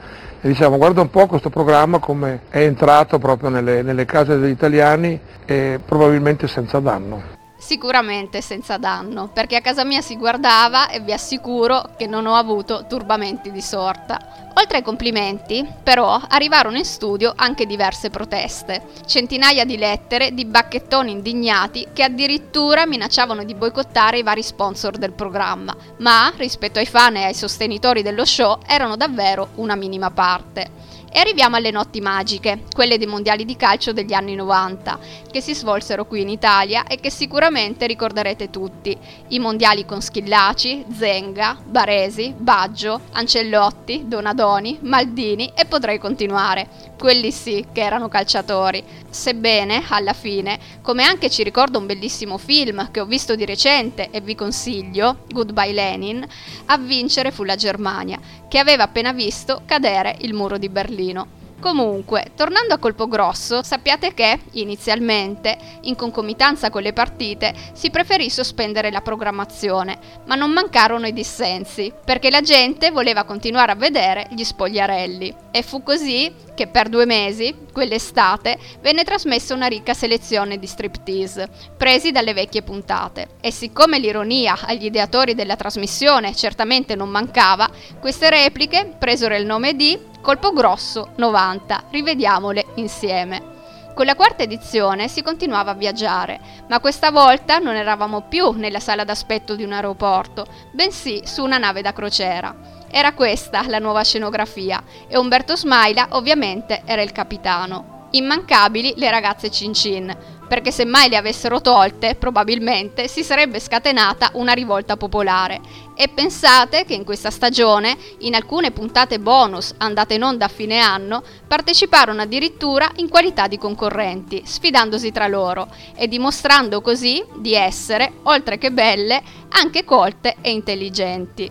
e 0.40 0.46
diciamo 0.48 0.76
guarda 0.76 1.00
un 1.00 1.10
po' 1.10 1.26
questo 1.26 1.50
programma 1.50 1.98
come 1.98 2.42
è 2.48 2.60
entrato 2.60 3.18
proprio 3.18 3.48
nelle, 3.48 3.82
nelle 3.82 4.04
case 4.04 4.38
degli 4.38 4.50
italiani 4.50 5.18
e 5.44 5.80
probabilmente 5.84 6.46
senza 6.46 6.78
danno. 6.78 7.37
Sicuramente 7.60 8.40
senza 8.40 8.76
danno, 8.76 9.30
perché 9.32 9.56
a 9.56 9.60
casa 9.60 9.84
mia 9.84 10.00
si 10.00 10.16
guardava 10.16 10.88
e 10.88 11.00
vi 11.00 11.12
assicuro 11.12 11.90
che 11.96 12.06
non 12.06 12.24
ho 12.24 12.36
avuto 12.36 12.86
turbamenti 12.88 13.50
di 13.50 13.60
sorta. 13.60 14.52
Oltre 14.54 14.78
ai 14.78 14.82
complimenti, 14.84 15.66
però, 15.82 16.20
arrivarono 16.28 16.78
in 16.78 16.84
studio 16.84 17.32
anche 17.34 17.66
diverse 17.66 18.10
proteste, 18.10 18.84
centinaia 19.06 19.64
di 19.64 19.76
lettere 19.76 20.32
di 20.32 20.44
bacchettoni 20.44 21.10
indignati 21.10 21.88
che 21.92 22.04
addirittura 22.04 22.86
minacciavano 22.86 23.42
di 23.42 23.54
boicottare 23.54 24.18
i 24.18 24.22
vari 24.22 24.42
sponsor 24.42 24.96
del 24.96 25.12
programma, 25.12 25.76
ma 25.98 26.32
rispetto 26.36 26.78
ai 26.78 26.86
fan 26.86 27.16
e 27.16 27.24
ai 27.24 27.34
sostenitori 27.34 28.02
dello 28.02 28.24
show 28.24 28.60
erano 28.66 28.96
davvero 28.96 29.48
una 29.56 29.74
minima 29.74 30.10
parte. 30.10 30.70
E 31.10 31.18
arriviamo 31.20 31.56
alle 31.56 31.70
notti 31.70 32.00
magiche, 32.02 32.64
quelle 32.72 32.98
dei 32.98 33.06
mondiali 33.06 33.46
di 33.46 33.56
calcio 33.56 33.92
degli 33.92 34.12
anni 34.12 34.34
90, 34.34 34.98
che 35.30 35.40
si 35.40 35.54
svolsero 35.54 36.04
qui 36.04 36.20
in 36.20 36.28
Italia 36.28 36.84
e 36.86 37.00
che 37.00 37.10
sicuramente 37.10 37.86
ricorderete 37.86 38.50
tutti. 38.50 38.96
I 39.28 39.38
mondiali 39.38 39.86
con 39.86 40.02
Schillaci, 40.02 40.84
Zenga, 40.92 41.56
Baresi, 41.64 42.34
Baggio, 42.36 43.00
Ancellotti, 43.12 44.04
Donadoni, 44.06 44.78
Maldini 44.82 45.50
e 45.54 45.64
potrei 45.64 45.98
continuare. 45.98 46.68
Quelli 46.98 47.30
sì 47.32 47.64
che 47.72 47.80
erano 47.80 48.08
calciatori. 48.08 48.84
Sebbene, 49.08 49.84
alla 49.88 50.12
fine, 50.12 50.58
come 50.82 51.04
anche 51.04 51.30
ci 51.30 51.42
ricorda 51.42 51.78
un 51.78 51.86
bellissimo 51.86 52.36
film 52.36 52.90
che 52.90 53.00
ho 53.00 53.06
visto 53.06 53.34
di 53.34 53.46
recente 53.46 54.10
e 54.10 54.20
vi 54.20 54.34
consiglio, 54.34 55.20
Goodbye 55.28 55.72
Lenin, 55.72 56.26
a 56.66 56.76
vincere 56.76 57.30
fu 57.30 57.44
la 57.44 57.56
Germania, 57.56 58.18
che 58.48 58.58
aveva 58.58 58.84
appena 58.84 59.12
visto 59.12 59.62
cadere 59.64 60.16
il 60.20 60.34
muro 60.34 60.58
di 60.58 60.68
Berlino. 60.68 61.37
Comunque, 61.60 62.30
tornando 62.36 62.74
a 62.74 62.78
colpo 62.78 63.08
grosso, 63.08 63.64
sappiate 63.64 64.14
che, 64.14 64.38
inizialmente, 64.52 65.58
in 65.82 65.96
concomitanza 65.96 66.70
con 66.70 66.82
le 66.82 66.92
partite, 66.92 67.52
si 67.72 67.90
preferì 67.90 68.30
sospendere 68.30 68.92
la 68.92 69.00
programmazione, 69.00 69.98
ma 70.26 70.36
non 70.36 70.52
mancarono 70.52 71.08
i 71.08 71.12
dissensi, 71.12 71.92
perché 72.04 72.30
la 72.30 72.42
gente 72.42 72.92
voleva 72.92 73.24
continuare 73.24 73.72
a 73.72 73.74
vedere 73.74 74.28
gli 74.30 74.44
spogliarelli. 74.44 75.34
E 75.50 75.62
fu 75.62 75.82
così 75.82 76.32
che 76.54 76.68
per 76.68 76.88
due 76.88 77.06
mesi, 77.06 77.52
quell'estate, 77.72 78.56
venne 78.80 79.02
trasmessa 79.02 79.52
una 79.52 79.66
ricca 79.66 79.94
selezione 79.94 80.60
di 80.60 80.66
striptease, 80.66 81.48
presi 81.76 82.12
dalle 82.12 82.34
vecchie 82.34 82.62
puntate. 82.62 83.30
E 83.40 83.50
siccome 83.50 83.98
l'ironia 83.98 84.56
agli 84.62 84.84
ideatori 84.84 85.34
della 85.34 85.56
trasmissione 85.56 86.36
certamente 86.36 86.94
non 86.94 87.08
mancava, 87.08 87.68
queste 87.98 88.30
repliche 88.30 88.94
presero 88.96 89.34
il 89.34 89.44
nome 89.44 89.74
di 89.74 90.16
Colpo 90.20 90.52
Grosso 90.52 91.12
90, 91.16 91.84
rivediamole 91.90 92.66
insieme. 92.74 93.56
Con 93.94 94.04
la 94.04 94.14
quarta 94.14 94.42
edizione 94.42 95.08
si 95.08 95.22
continuava 95.22 95.70
a 95.70 95.74
viaggiare, 95.74 96.38
ma 96.68 96.80
questa 96.80 97.10
volta 97.10 97.58
non 97.58 97.76
eravamo 97.76 98.22
più 98.22 98.50
nella 98.50 98.80
sala 98.80 99.04
d'aspetto 99.04 99.54
di 99.54 99.64
un 99.64 99.72
aeroporto, 99.72 100.46
bensì 100.72 101.22
su 101.24 101.42
una 101.42 101.56
nave 101.56 101.82
da 101.82 101.92
crociera. 101.92 102.54
Era 102.90 103.12
questa 103.12 103.66
la 103.68 103.78
nuova 103.78 104.02
scenografia 104.02 104.82
e 105.06 105.16
Umberto 105.16 105.56
Smaila 105.56 106.08
ovviamente 106.10 106.82
era 106.84 107.02
il 107.02 107.12
capitano. 107.12 108.06
Immancabili 108.10 108.94
le 108.96 109.10
ragazze 109.10 109.50
Cincin, 109.50 110.16
perché 110.48 110.72
se 110.72 110.84
mai 110.86 111.10
le 111.10 111.16
avessero 111.16 111.60
tolte, 111.60 112.14
probabilmente 112.14 113.06
si 113.06 113.22
sarebbe 113.22 113.60
scatenata 113.60 114.30
una 114.34 114.52
rivolta 114.52 114.96
popolare. 114.96 115.60
E 116.00 116.06
pensate 116.06 116.84
che 116.84 116.94
in 116.94 117.02
questa 117.02 117.28
stagione, 117.28 117.98
in 118.18 118.36
alcune 118.36 118.70
puntate 118.70 119.18
bonus 119.18 119.74
andate 119.78 120.14
in 120.14 120.22
onda 120.22 120.44
a 120.44 120.48
fine 120.48 120.78
anno, 120.78 121.24
parteciparono 121.44 122.22
addirittura 122.22 122.88
in 122.98 123.08
qualità 123.08 123.48
di 123.48 123.58
concorrenti, 123.58 124.42
sfidandosi 124.46 125.10
tra 125.10 125.26
loro 125.26 125.66
e 125.96 126.06
dimostrando 126.06 126.82
così 126.82 127.20
di 127.34 127.52
essere, 127.52 128.12
oltre 128.22 128.58
che 128.58 128.70
belle, 128.70 129.20
anche 129.48 129.82
colte 129.82 130.36
e 130.40 130.52
intelligenti. 130.52 131.50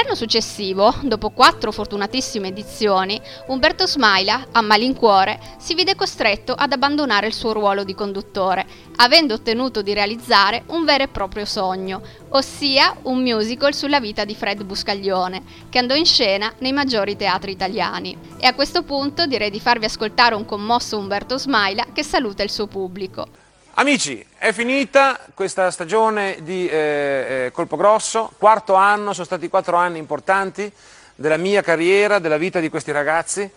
L'anno 0.00 0.14
successivo, 0.14 0.94
dopo 1.02 1.30
quattro 1.30 1.72
fortunatissime 1.72 2.46
edizioni, 2.46 3.20
Umberto 3.48 3.84
Smaila, 3.84 4.46
a 4.52 4.60
malincuore, 4.60 5.40
si 5.58 5.74
vide 5.74 5.96
costretto 5.96 6.52
ad 6.52 6.70
abbandonare 6.70 7.26
il 7.26 7.34
suo 7.34 7.52
ruolo 7.52 7.82
di 7.82 7.96
conduttore, 7.96 8.64
avendo 8.94 9.34
ottenuto 9.34 9.82
di 9.82 9.92
realizzare 9.92 10.62
un 10.66 10.84
vero 10.84 11.02
e 11.02 11.08
proprio 11.08 11.44
sogno, 11.44 12.00
ossia 12.28 12.96
un 13.02 13.22
musical 13.22 13.74
sulla 13.74 13.98
vita 13.98 14.24
di 14.24 14.36
Fred 14.36 14.62
Buscaglione, 14.62 15.42
che 15.68 15.80
andò 15.80 15.96
in 15.96 16.06
scena 16.06 16.54
nei 16.58 16.72
maggiori 16.72 17.16
teatri 17.16 17.50
italiani. 17.50 18.16
E 18.38 18.46
a 18.46 18.54
questo 18.54 18.84
punto 18.84 19.26
direi 19.26 19.50
di 19.50 19.58
farvi 19.58 19.86
ascoltare 19.86 20.36
un 20.36 20.44
commosso 20.44 20.96
Umberto 20.96 21.36
Smaila 21.38 21.86
che 21.92 22.04
saluta 22.04 22.44
il 22.44 22.50
suo 22.50 22.68
pubblico. 22.68 23.47
Amici, 23.78 24.26
è 24.38 24.50
finita 24.50 25.20
questa 25.34 25.70
stagione 25.70 26.38
di 26.42 26.68
eh, 26.68 27.44
eh, 27.44 27.50
Colpo 27.52 27.76
Grosso, 27.76 28.32
quarto 28.36 28.74
anno, 28.74 29.12
sono 29.12 29.24
stati 29.24 29.48
quattro 29.48 29.76
anni 29.76 29.98
importanti 29.98 30.68
della 31.14 31.36
mia 31.36 31.62
carriera, 31.62 32.18
della 32.18 32.38
vita 32.38 32.58
di 32.58 32.70
questi 32.70 32.90
ragazzi 32.90 33.48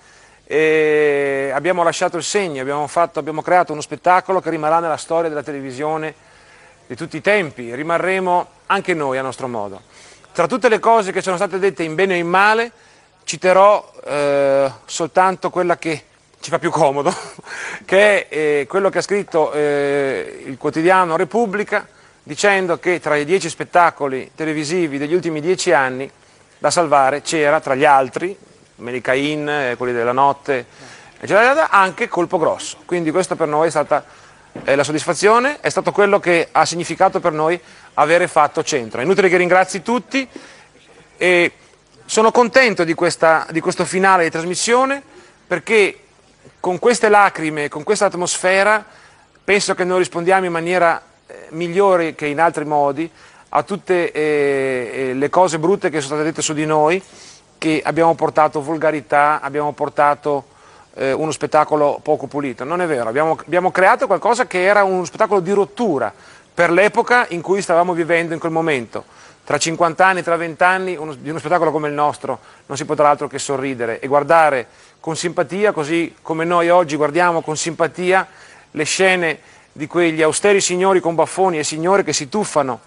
abbiamo 0.45 1.81
lasciato 1.81 2.17
il 2.17 2.23
segno, 2.23 2.61
abbiamo, 2.61 2.85
fatto, 2.85 3.17
abbiamo 3.17 3.41
creato 3.41 3.71
uno 3.71 3.81
spettacolo 3.81 4.41
che 4.41 4.51
rimarrà 4.51 4.79
nella 4.79 4.97
storia 4.97 5.27
della 5.27 5.41
televisione 5.41 6.13
di 6.85 6.95
tutti 6.95 7.17
i 7.17 7.21
tempi, 7.21 7.73
rimarremo 7.73 8.47
anche 8.67 8.93
noi 8.93 9.17
a 9.17 9.23
nostro 9.23 9.47
modo. 9.47 9.81
Tra 10.33 10.45
tutte 10.45 10.69
le 10.69 10.77
cose 10.77 11.11
che 11.11 11.23
sono 11.23 11.35
state 11.35 11.57
dette 11.57 11.81
in 11.81 11.95
bene 11.95 12.13
e 12.13 12.17
in 12.19 12.27
male, 12.27 12.71
citerò 13.23 13.91
eh, 14.03 14.71
soltanto 14.85 15.49
quella 15.49 15.77
che 15.79 16.03
ci 16.41 16.49
fa 16.49 16.59
più 16.59 16.71
comodo, 16.71 17.15
che 17.85 18.27
è 18.27 18.35
eh, 18.35 18.65
quello 18.67 18.89
che 18.89 18.97
ha 18.97 19.01
scritto 19.01 19.51
eh, 19.53 20.43
il 20.45 20.57
quotidiano 20.57 21.15
Repubblica, 21.15 21.87
dicendo 22.23 22.79
che 22.79 22.99
tra 22.99 23.15
i 23.15 23.25
dieci 23.25 23.47
spettacoli 23.47 24.31
televisivi 24.35 24.97
degli 24.97 25.13
ultimi 25.13 25.39
dieci 25.39 25.71
anni 25.71 26.09
da 26.57 26.71
salvare 26.71 27.21
c'era, 27.21 27.59
tra 27.59 27.75
gli 27.75 27.85
altri, 27.85 28.35
Melicain, 28.77 29.47
eh, 29.47 29.75
quelli 29.77 29.93
della 29.93 30.11
notte, 30.11 30.65
eccetera, 31.19 31.69
anche 31.69 32.07
Colpo 32.07 32.39
Grosso. 32.39 32.77
Quindi 32.85 33.11
questa 33.11 33.35
per 33.35 33.47
noi 33.47 33.67
è 33.67 33.69
stata 33.69 34.03
eh, 34.63 34.75
la 34.75 34.83
soddisfazione, 34.83 35.59
è 35.61 35.69
stato 35.69 35.91
quello 35.91 36.19
che 36.19 36.49
ha 36.51 36.65
significato 36.65 37.19
per 37.19 37.33
noi 37.33 37.59
avere 37.93 38.27
fatto 38.27 38.63
centro. 38.63 38.99
È 38.99 39.03
inutile 39.03 39.29
che 39.29 39.37
ringrazi 39.37 39.83
tutti 39.83 40.27
e 41.17 41.51
sono 42.05 42.31
contento 42.31 42.83
di, 42.83 42.95
questa, 42.95 43.45
di 43.51 43.59
questo 43.59 43.85
finale 43.85 44.23
di 44.23 44.31
trasmissione 44.31 45.01
perché 45.45 45.97
con 46.61 46.77
queste 46.77 47.09
lacrime, 47.09 47.67
con 47.67 47.83
questa 47.83 48.05
atmosfera, 48.05 48.85
penso 49.43 49.73
che 49.73 49.83
noi 49.83 49.97
rispondiamo 49.97 50.45
in 50.45 50.51
maniera 50.51 51.01
eh, 51.25 51.47
migliore 51.49 52.13
che 52.13 52.27
in 52.27 52.39
altri 52.39 52.65
modi 52.65 53.09
a 53.49 53.63
tutte 53.63 54.11
eh, 54.11 54.91
eh, 54.93 55.13
le 55.15 55.29
cose 55.29 55.57
brutte 55.57 55.89
che 55.89 55.99
sono 55.99 56.13
state 56.13 56.23
dette 56.23 56.43
su 56.43 56.53
di 56.53 56.65
noi, 56.65 57.01
che 57.57 57.81
abbiamo 57.83 58.13
portato 58.13 58.61
volgarità, 58.61 59.41
abbiamo 59.41 59.73
portato 59.73 60.45
eh, 60.93 61.11
uno 61.11 61.31
spettacolo 61.31 61.99
poco 62.01 62.27
pulito. 62.27 62.63
Non 62.63 62.79
è 62.79 62.85
vero, 62.85 63.09
abbiamo, 63.09 63.37
abbiamo 63.43 63.71
creato 63.71 64.05
qualcosa 64.05 64.45
che 64.45 64.63
era 64.63 64.83
uno 64.83 65.03
spettacolo 65.03 65.39
di 65.39 65.51
rottura 65.51 66.13
per 66.53 66.69
l'epoca 66.69 67.25
in 67.29 67.41
cui 67.41 67.61
stavamo 67.63 67.93
vivendo 67.93 68.33
in 68.35 68.39
quel 68.39 68.51
momento. 68.51 69.03
Tra 69.43 69.57
50 69.57 70.05
anni, 70.05 70.21
tra 70.21 70.35
20 70.35 70.63
anni, 70.63 70.95
uno, 70.95 71.15
di 71.15 71.29
uno 71.29 71.39
spettacolo 71.39 71.71
come 71.71 71.87
il 71.87 71.93
nostro 71.95 72.39
non 72.67 72.77
si 72.77 72.85
potrà 72.85 73.09
altro 73.09 73.27
che 73.27 73.39
sorridere 73.39 73.99
e 73.99 74.07
guardare 74.07 74.67
con 75.01 75.15
simpatia, 75.15 75.71
così 75.71 76.15
come 76.21 76.45
noi 76.45 76.69
oggi 76.69 76.95
guardiamo 76.95 77.41
con 77.41 77.57
simpatia 77.57 78.25
le 78.69 78.83
scene 78.83 79.39
di 79.71 79.87
quegli 79.87 80.21
austeri 80.21 80.61
signori 80.61 80.99
con 80.99 81.15
baffoni 81.15 81.57
e 81.57 81.63
signore 81.63 82.03
che 82.03 82.13
si 82.13 82.29
tuffano 82.29 82.81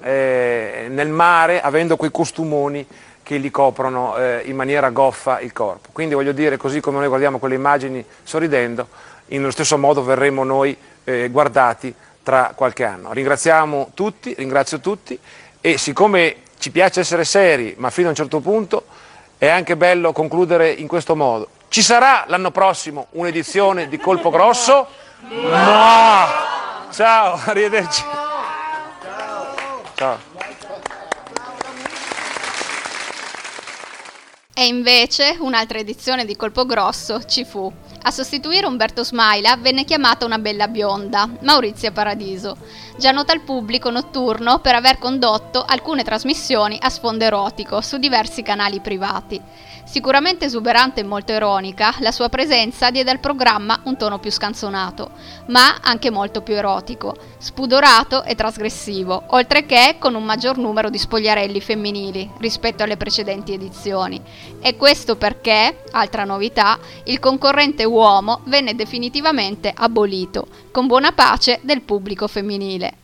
eh, 0.00 0.86
nel 0.88 1.08
mare 1.08 1.60
avendo 1.60 1.96
quei 1.96 2.12
costumoni 2.12 2.86
che 3.22 3.40
gli 3.40 3.50
coprono 3.50 4.16
eh, 4.16 4.42
in 4.44 4.54
maniera 4.54 4.90
goffa 4.90 5.40
il 5.40 5.52
corpo. 5.52 5.88
Quindi 5.92 6.14
voglio 6.14 6.32
dire, 6.32 6.56
così 6.56 6.80
come 6.80 6.98
noi 6.98 7.08
guardiamo 7.08 7.38
quelle 7.38 7.56
immagini 7.56 8.04
sorridendo, 8.22 8.86
in 9.28 9.42
lo 9.42 9.50
stesso 9.50 9.76
modo 9.76 10.04
verremo 10.04 10.44
noi 10.44 10.76
eh, 11.02 11.28
guardati 11.30 11.92
tra 12.22 12.52
qualche 12.54 12.84
anno. 12.84 13.12
Ringraziamo 13.12 13.90
tutti, 13.94 14.34
ringrazio 14.36 14.78
tutti 14.78 15.18
e 15.60 15.78
siccome 15.78 16.36
ci 16.58 16.70
piace 16.70 17.00
essere 17.00 17.24
seri, 17.24 17.74
ma 17.78 17.90
fino 17.90 18.06
a 18.06 18.10
un 18.10 18.16
certo 18.16 18.38
punto, 18.38 18.84
è 19.40 19.48
anche 19.48 19.74
bello 19.74 20.12
concludere 20.12 20.70
in 20.70 20.86
questo 20.86 21.16
modo. 21.16 21.48
Ci 21.68 21.80
sarà 21.80 22.24
l'anno 22.26 22.50
prossimo 22.50 23.06
un'edizione 23.12 23.88
di 23.88 23.96
Colpo 23.96 24.28
Grosso? 24.28 24.86
No! 25.30 26.26
Ciao, 26.92 27.40
arrivederci. 27.46 28.04
Ciao. 29.94 30.18
E 34.52 34.66
invece 34.66 35.38
un'altra 35.40 35.78
edizione 35.78 36.26
di 36.26 36.36
Colpo 36.36 36.66
Grosso 36.66 37.24
ci 37.24 37.46
fu. 37.46 37.72
A 38.02 38.10
sostituire 38.10 38.66
Umberto 38.66 39.02
Smaila 39.02 39.56
venne 39.56 39.84
chiamata 39.84 40.26
una 40.26 40.38
bella 40.38 40.68
bionda, 40.68 41.26
Maurizia 41.40 41.92
Paradiso, 41.92 42.58
già 43.00 43.12
nota 43.12 43.32
al 43.32 43.40
pubblico 43.40 43.88
notturno 43.88 44.58
per 44.58 44.74
aver 44.74 44.98
condotto 44.98 45.64
alcune 45.64 46.04
trasmissioni 46.04 46.76
a 46.78 46.90
sfondo 46.90 47.24
erotico 47.24 47.80
su 47.80 47.96
diversi 47.96 48.42
canali 48.42 48.80
privati. 48.80 49.40
Sicuramente 49.84 50.44
esuberante 50.44 51.00
e 51.00 51.04
molto 51.04 51.32
ironica, 51.32 51.94
la 52.00 52.12
sua 52.12 52.28
presenza 52.28 52.90
diede 52.90 53.10
al 53.10 53.18
programma 53.18 53.80
un 53.84 53.96
tono 53.96 54.18
più 54.18 54.30
scanzonato, 54.30 55.10
ma 55.46 55.78
anche 55.80 56.10
molto 56.10 56.42
più 56.42 56.54
erotico, 56.54 57.16
spudorato 57.38 58.22
e 58.22 58.34
trasgressivo, 58.34 59.22
oltre 59.28 59.64
che 59.64 59.96
con 59.98 60.14
un 60.14 60.22
maggior 60.22 60.58
numero 60.58 60.90
di 60.90 60.98
spogliarelli 60.98 61.60
femminili 61.60 62.30
rispetto 62.38 62.82
alle 62.82 62.98
precedenti 62.98 63.54
edizioni. 63.54 64.20
E 64.60 64.76
questo 64.76 65.16
perché, 65.16 65.84
altra 65.90 66.24
novità, 66.24 66.78
il 67.04 67.18
concorrente 67.18 67.84
uomo 67.84 68.42
venne 68.44 68.76
definitivamente 68.76 69.72
abolito, 69.74 70.46
con 70.70 70.86
buona 70.86 71.12
pace 71.12 71.60
del 71.62 71.82
pubblico 71.82 72.28
femminile. 72.28 72.94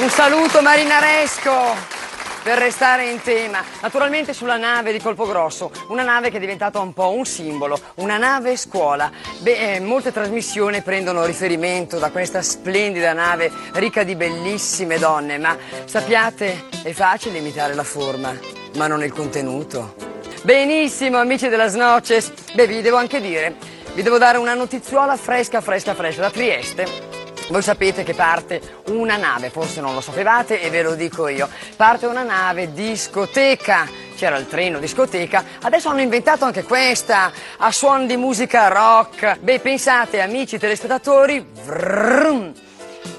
Un 0.00 0.08
saluto 0.08 0.62
marinaresco! 0.62 1.98
per 2.42 2.58
restare 2.58 3.10
in 3.10 3.20
tema, 3.20 3.62
naturalmente 3.82 4.32
sulla 4.32 4.56
nave 4.56 4.92
di 4.92 5.00
Colpo 5.00 5.26
Grosso, 5.26 5.70
una 5.88 6.02
nave 6.02 6.30
che 6.30 6.38
è 6.38 6.40
diventata 6.40 6.78
un 6.78 6.92
po' 6.92 7.10
un 7.10 7.24
simbolo, 7.24 7.78
una 7.96 8.16
nave 8.16 8.56
scuola. 8.56 9.10
Beh, 9.40 9.74
eh, 9.74 9.80
molte 9.80 10.10
trasmissioni 10.10 10.80
prendono 10.80 11.24
riferimento 11.24 11.98
da 11.98 12.10
questa 12.10 12.40
splendida 12.40 13.12
nave 13.12 13.50
ricca 13.74 14.04
di 14.04 14.16
bellissime 14.16 14.98
donne, 14.98 15.38
ma 15.38 15.56
sappiate, 15.84 16.68
è 16.82 16.92
facile 16.92 17.38
imitare 17.38 17.74
la 17.74 17.84
forma, 17.84 18.34
ma 18.76 18.86
non 18.86 19.02
il 19.02 19.12
contenuto. 19.12 19.94
Benissimo, 20.42 21.18
amici 21.18 21.48
della 21.48 21.68
Snoces, 21.68 22.32
beh, 22.54 22.66
vi 22.66 22.80
devo 22.80 22.96
anche 22.96 23.20
dire, 23.20 23.54
vi 23.94 24.02
devo 24.02 24.18
dare 24.18 24.38
una 24.38 24.54
notizuola 24.54 25.16
fresca, 25.16 25.60
fresca, 25.60 25.94
fresca 25.94 26.20
da 26.22 26.30
Trieste 26.30 27.18
voi 27.50 27.62
sapete 27.62 28.04
che 28.04 28.14
parte 28.14 28.60
una 28.90 29.16
nave, 29.16 29.50
forse 29.50 29.80
non 29.80 29.92
lo 29.92 30.00
sapevate 30.00 30.62
e 30.62 30.70
ve 30.70 30.82
lo 30.82 30.94
dico 30.94 31.26
io, 31.26 31.48
parte 31.74 32.06
una 32.06 32.22
nave 32.22 32.72
discoteca. 32.72 33.88
C'era 34.14 34.36
il 34.36 34.46
treno 34.46 34.78
discoteca, 34.78 35.44
adesso 35.62 35.88
hanno 35.88 36.00
inventato 36.00 36.44
anche 36.44 36.62
questa, 36.62 37.32
a 37.56 37.72
suon 37.72 38.06
di 38.06 38.16
musica 38.16 38.68
rock. 38.68 39.38
Beh, 39.40 39.58
pensate, 39.58 40.20
amici 40.20 40.58
telespettatori, 40.58 41.44
vrrm, 41.64 42.52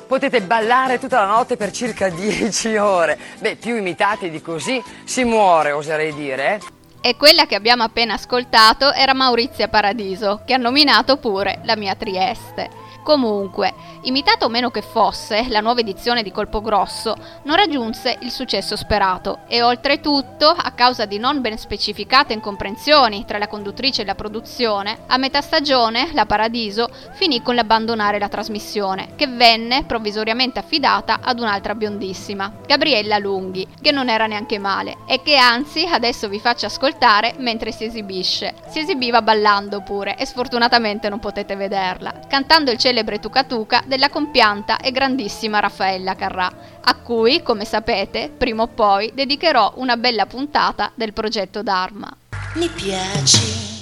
potete 0.07 0.41
ballare 0.41 0.97
tutta 0.97 1.19
la 1.19 1.27
notte 1.27 1.57
per 1.57 1.71
circa 1.71 2.07
10 2.09 2.77
ore. 2.77 3.19
Beh, 3.39 3.57
più 3.57 3.75
imitati 3.75 4.29
di 4.29 4.41
così 4.41 4.81
si 5.03 5.25
muore, 5.25 5.71
oserei 5.71 6.13
dire. 6.13 6.53
Eh? 6.53 6.80
E 7.03 7.17
quella 7.17 7.47
che 7.47 7.55
abbiamo 7.55 7.81
appena 7.81 8.13
ascoltato 8.13 8.93
era 8.93 9.15
Maurizia 9.15 9.67
Paradiso, 9.67 10.43
che 10.45 10.53
ha 10.53 10.57
nominato 10.57 11.17
pure 11.17 11.59
la 11.63 11.75
mia 11.75 11.95
Trieste. 11.95 12.69
Comunque, 13.03 13.73
imitata 14.01 14.45
o 14.45 14.49
meno 14.49 14.69
che 14.69 14.83
fosse, 14.83 15.47
la 15.49 15.59
nuova 15.59 15.79
edizione 15.79 16.21
di 16.21 16.31
Colpo 16.31 16.61
Grosso 16.61 17.15
non 17.43 17.55
raggiunse 17.55 18.17
il 18.21 18.29
successo 18.29 18.75
sperato 18.75 19.39
e 19.47 19.63
oltretutto, 19.63 20.47
a 20.47 20.71
causa 20.71 21.05
di 21.05 21.17
non 21.17 21.41
ben 21.41 21.57
specificate 21.57 22.33
incomprensioni 22.33 23.25
tra 23.25 23.39
la 23.39 23.47
conduttrice 23.47 24.03
e 24.03 24.05
la 24.05 24.13
produzione, 24.13 24.99
a 25.07 25.17
metà 25.17 25.41
stagione 25.41 26.11
la 26.13 26.27
Paradiso 26.27 26.89
finì 27.13 27.41
con 27.41 27.55
l'abbandonare 27.55 28.19
la 28.19 28.29
trasmissione, 28.29 29.15
che 29.15 29.25
venne 29.25 29.83
provvisoriamente 29.83 30.59
affidata 30.59 31.19
ad 31.23 31.39
un'altra 31.39 31.73
biondissima, 31.73 32.51
Gabriella 32.67 33.17
Lunghi, 33.17 33.67
che 33.81 33.91
non 33.91 34.09
era 34.09 34.27
neanche 34.27 34.59
male 34.59 34.97
e 35.07 35.21
che 35.23 35.37
anzi 35.37 35.85
adesso 35.85 36.29
vi 36.29 36.39
faccio 36.39 36.67
ascoltare 36.67 37.33
mentre 37.37 37.71
si 37.71 37.85
esibisce. 37.85 38.53
Si 38.67 38.79
esibiva 38.79 39.23
ballando 39.23 39.81
pure 39.81 40.15
e 40.17 40.25
sfortunatamente 40.25 41.09
non 41.09 41.19
potete 41.19 41.55
vederla, 41.55 42.13
cantando 42.27 42.69
il 42.69 42.77
cielo 42.77 42.90
celebre 42.91 43.19
Tuca 43.19 43.45
Tuca 43.45 43.83
della 43.85 44.09
compianta 44.09 44.77
e 44.77 44.91
grandissima 44.91 45.59
Raffaella 45.59 46.13
Carrà, 46.13 46.51
a 46.81 46.95
cui, 46.95 47.41
come 47.41 47.63
sapete, 47.63 48.29
prima 48.35 48.63
o 48.63 48.67
poi 48.67 49.11
dedicherò 49.13 49.75
una 49.77 49.95
bella 49.95 50.25
puntata 50.25 50.91
del 50.93 51.13
progetto 51.13 51.63
Dharma. 51.63 52.13
Mi 52.55 52.67
piaci, 52.67 53.79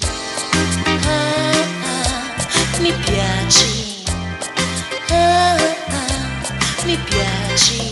ah, 1.07 1.49
ah, 1.87 2.81
mi 2.81 2.91
piaci, 2.91 4.03
ah, 5.09 5.55
ah, 5.55 6.85
mi 6.85 6.95
piaci, 6.97 7.91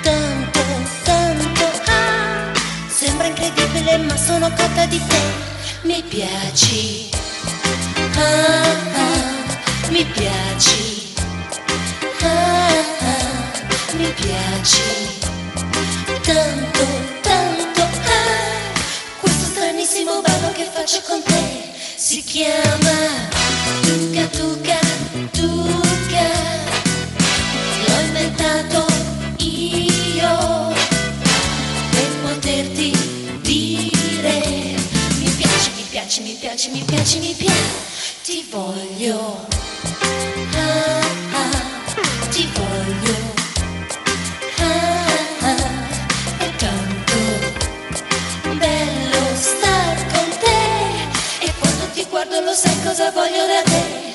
tanto, 0.00 0.60
tanto, 1.04 1.64
ah, 1.88 2.58
sembra 2.88 3.26
incredibile 3.26 3.98
ma 3.98 4.16
sono 4.16 4.48
cotta 4.48 4.86
di 4.86 4.98
te, 5.06 5.20
mi 5.82 6.02
piaci. 6.08 7.10
Ah, 8.16 8.62
ah, 8.94 9.39
mi 9.90 10.04
piaci, 10.04 11.12
ah, 12.22 12.68
ah, 13.00 13.94
mi 13.96 14.12
piaci, 14.12 14.82
tanto, 16.22 16.86
tanto, 17.20 17.82
ah, 17.82 19.18
questo 19.20 19.46
stranissimo 19.46 20.20
ballo 20.20 20.52
che 20.52 20.68
faccio 20.72 21.00
con 21.06 21.20
te 21.24 21.72
si 21.96 22.22
chiama 22.22 23.28
Tuca 23.82 24.26
Tuca 24.26 24.78
Tuca, 25.32 26.28
l'ho 27.86 28.00
inventato 28.06 28.86
io. 29.38 30.72
Per 31.90 32.08
poterti 32.22 32.92
dire 33.42 34.40
mi 35.18 35.30
piace, 35.36 35.70
mi 35.74 35.84
piaci, 35.90 36.20
mi 36.22 36.36
piaci, 36.38 36.70
mi 36.70 36.82
piaci, 36.84 37.18
mi 37.18 37.34
piaci, 37.34 37.64
ti 38.22 38.46
voglio. 38.50 39.69
Guardo 52.40 52.44
lo 52.44 52.52
sai 52.52 52.82
cosa 52.82 53.10
voglio 53.10 53.46
da 53.46 53.62
te. 53.62 54.08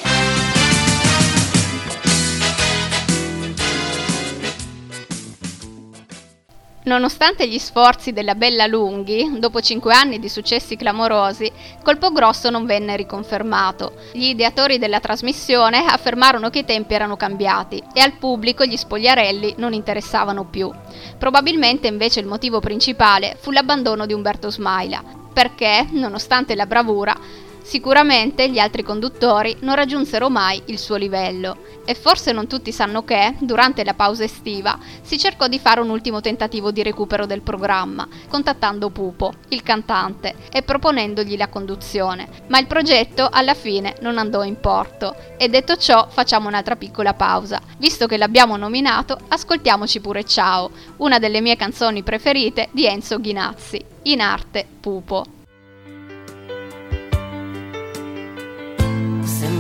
Nonostante 6.84 7.48
gli 7.48 7.58
sforzi 7.58 8.14
della 8.14 8.36
Bella 8.36 8.68
Lunghi, 8.68 9.40
dopo 9.40 9.60
cinque 9.60 9.96
anni 9.96 10.20
di 10.20 10.30
successi 10.30 10.76
clamorosi, 10.76 11.52
Colpo 11.84 12.12
Grosso 12.12 12.52
non 12.52 12.68
venne 12.68 12.96
riconfermato. 12.96 13.94
Gli 14.12 14.26
ideatori 14.26 14.78
della 14.78 15.00
trasmissione 15.00 15.84
affermarono 15.84 16.52
che 16.52 16.60
i 16.60 16.66
tempi 16.66 16.94
erano 16.94 17.18
cambiati 17.18 17.82
e 17.92 18.02
al 18.02 18.18
pubblico 18.18 18.66
gli 18.66 18.78
spogliarelli 18.78 19.56
non 19.58 19.74
interessavano 19.74 20.46
più. 20.46 20.72
Probabilmente 21.18 21.88
invece 21.88 22.20
il 22.20 22.28
motivo 22.28 22.60
principale 22.60 23.36
fu 23.40 23.50
l'abbandono 23.50 24.06
di 24.06 24.14
Umberto 24.14 24.52
Smaila, 24.52 25.02
perché, 25.34 25.88
nonostante 25.90 26.54
la 26.54 26.68
bravura, 26.68 27.18
Sicuramente 27.66 28.48
gli 28.48 28.60
altri 28.60 28.84
conduttori 28.84 29.58
non 29.62 29.74
raggiunsero 29.74 30.30
mai 30.30 30.62
il 30.66 30.78
suo 30.78 30.98
livello 30.98 31.58
e 31.84 31.96
forse 31.96 32.32
non 32.32 32.46
tutti 32.46 32.72
sanno 32.72 33.04
che, 33.04 33.34
durante 33.40 33.84
la 33.84 33.96
pausa 33.96 34.24
estiva, 34.24 34.78
si 35.02 35.18
cercò 35.18 35.48
di 35.48 35.58
fare 35.58 35.82
un 35.82 35.90
ultimo 35.90 36.22
tentativo 36.22 36.70
di 36.70 36.84
recupero 36.84 37.26
del 37.26 37.42
programma, 37.42 38.08
contattando 38.30 38.92
Pupo, 38.92 39.34
il 39.50 39.64
cantante, 39.64 40.36
e 40.52 40.62
proponendogli 40.62 41.36
la 41.36 41.48
conduzione, 41.48 42.28
ma 42.48 42.60
il 42.60 42.68
progetto 42.68 43.30
alla 43.32 43.56
fine 43.56 43.96
non 44.02 44.20
andò 44.20 44.44
in 44.44 44.60
porto. 44.60 45.16
E 45.36 45.50
detto 45.50 45.76
ciò 45.76 46.08
facciamo 46.08 46.48
un'altra 46.48 46.76
piccola 46.76 47.16
pausa. 47.16 47.60
Visto 47.80 48.06
che 48.06 48.18
l'abbiamo 48.18 48.58
nominato, 48.58 49.18
ascoltiamoci 49.28 50.02
pure 50.02 50.24
Ciao, 50.24 50.70
una 50.98 51.18
delle 51.18 51.42
mie 51.42 51.56
canzoni 51.56 52.04
preferite 52.04 52.70
di 52.72 52.86
Enzo 52.86 53.20
Ghinazzi, 53.20 53.84
in 54.04 54.22
arte 54.22 54.68
Pupo. 54.80 55.26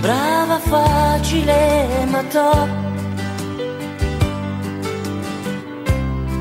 Sembrava 0.05 0.59
facile 0.59 2.05
ma 2.11 2.21
to. 2.25 2.67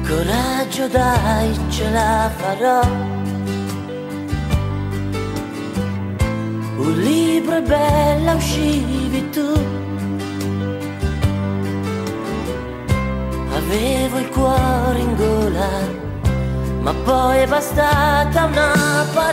Coraggio 0.07 0.87
dai 0.89 1.59
ce 1.71 1.91
la 1.91 2.31
farò. 2.37 2.83
Un 6.77 6.93
libro 7.01 7.57
è 7.57 7.63
bella 7.63 8.35
uscivi 8.35 9.31
tu. 9.31 9.51
Avevo 13.57 14.19
il 14.19 14.29
cuore 14.29 14.99
in 14.99 15.17
gola 15.17 16.03
ma 16.83 16.93
poi 17.03 17.39
è 17.39 17.47
bastata 17.47 18.45
una 18.45 19.07
parola, 19.15 19.24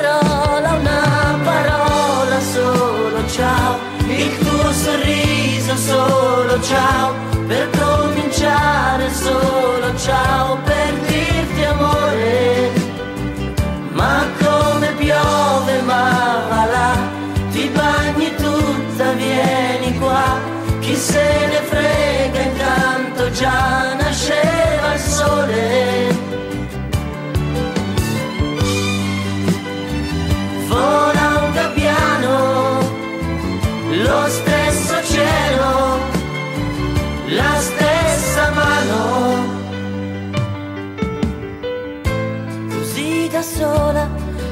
solo 6.72 7.21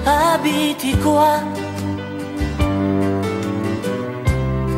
abiti 0.10 0.98
qua, 0.98 1.44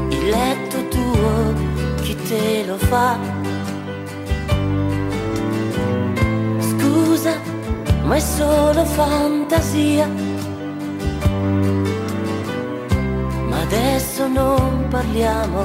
il 0.10 0.30
letto 0.30 0.88
tuo, 0.90 1.54
chi 2.02 2.16
te 2.28 2.66
lo 2.68 2.78
fa? 2.78 3.18
Scusa, 6.60 7.34
ma 8.04 8.16
è 8.16 8.20
solo 8.20 8.84
fantasia. 8.84 10.08
Ma 13.50 13.62
adesso 13.62 14.28
non 14.28 14.88
parliamo, 14.90 15.64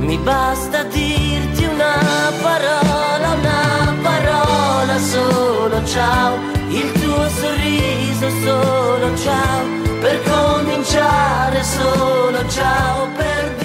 mi 0.00 0.18
basta 0.18 0.82
dirti 0.84 1.64
una 1.64 2.30
parola, 2.42 3.34
una 3.38 3.94
parola 4.02 4.98
solo 4.98 5.84
ciao, 5.84 6.36
il 6.68 7.01
sorriso 7.32 8.28
solo 8.44 9.16
ciao, 9.16 9.66
per 10.00 10.22
cominciare 10.22 11.62
solo 11.62 12.48
ciao, 12.48 13.08
per. 13.16 13.61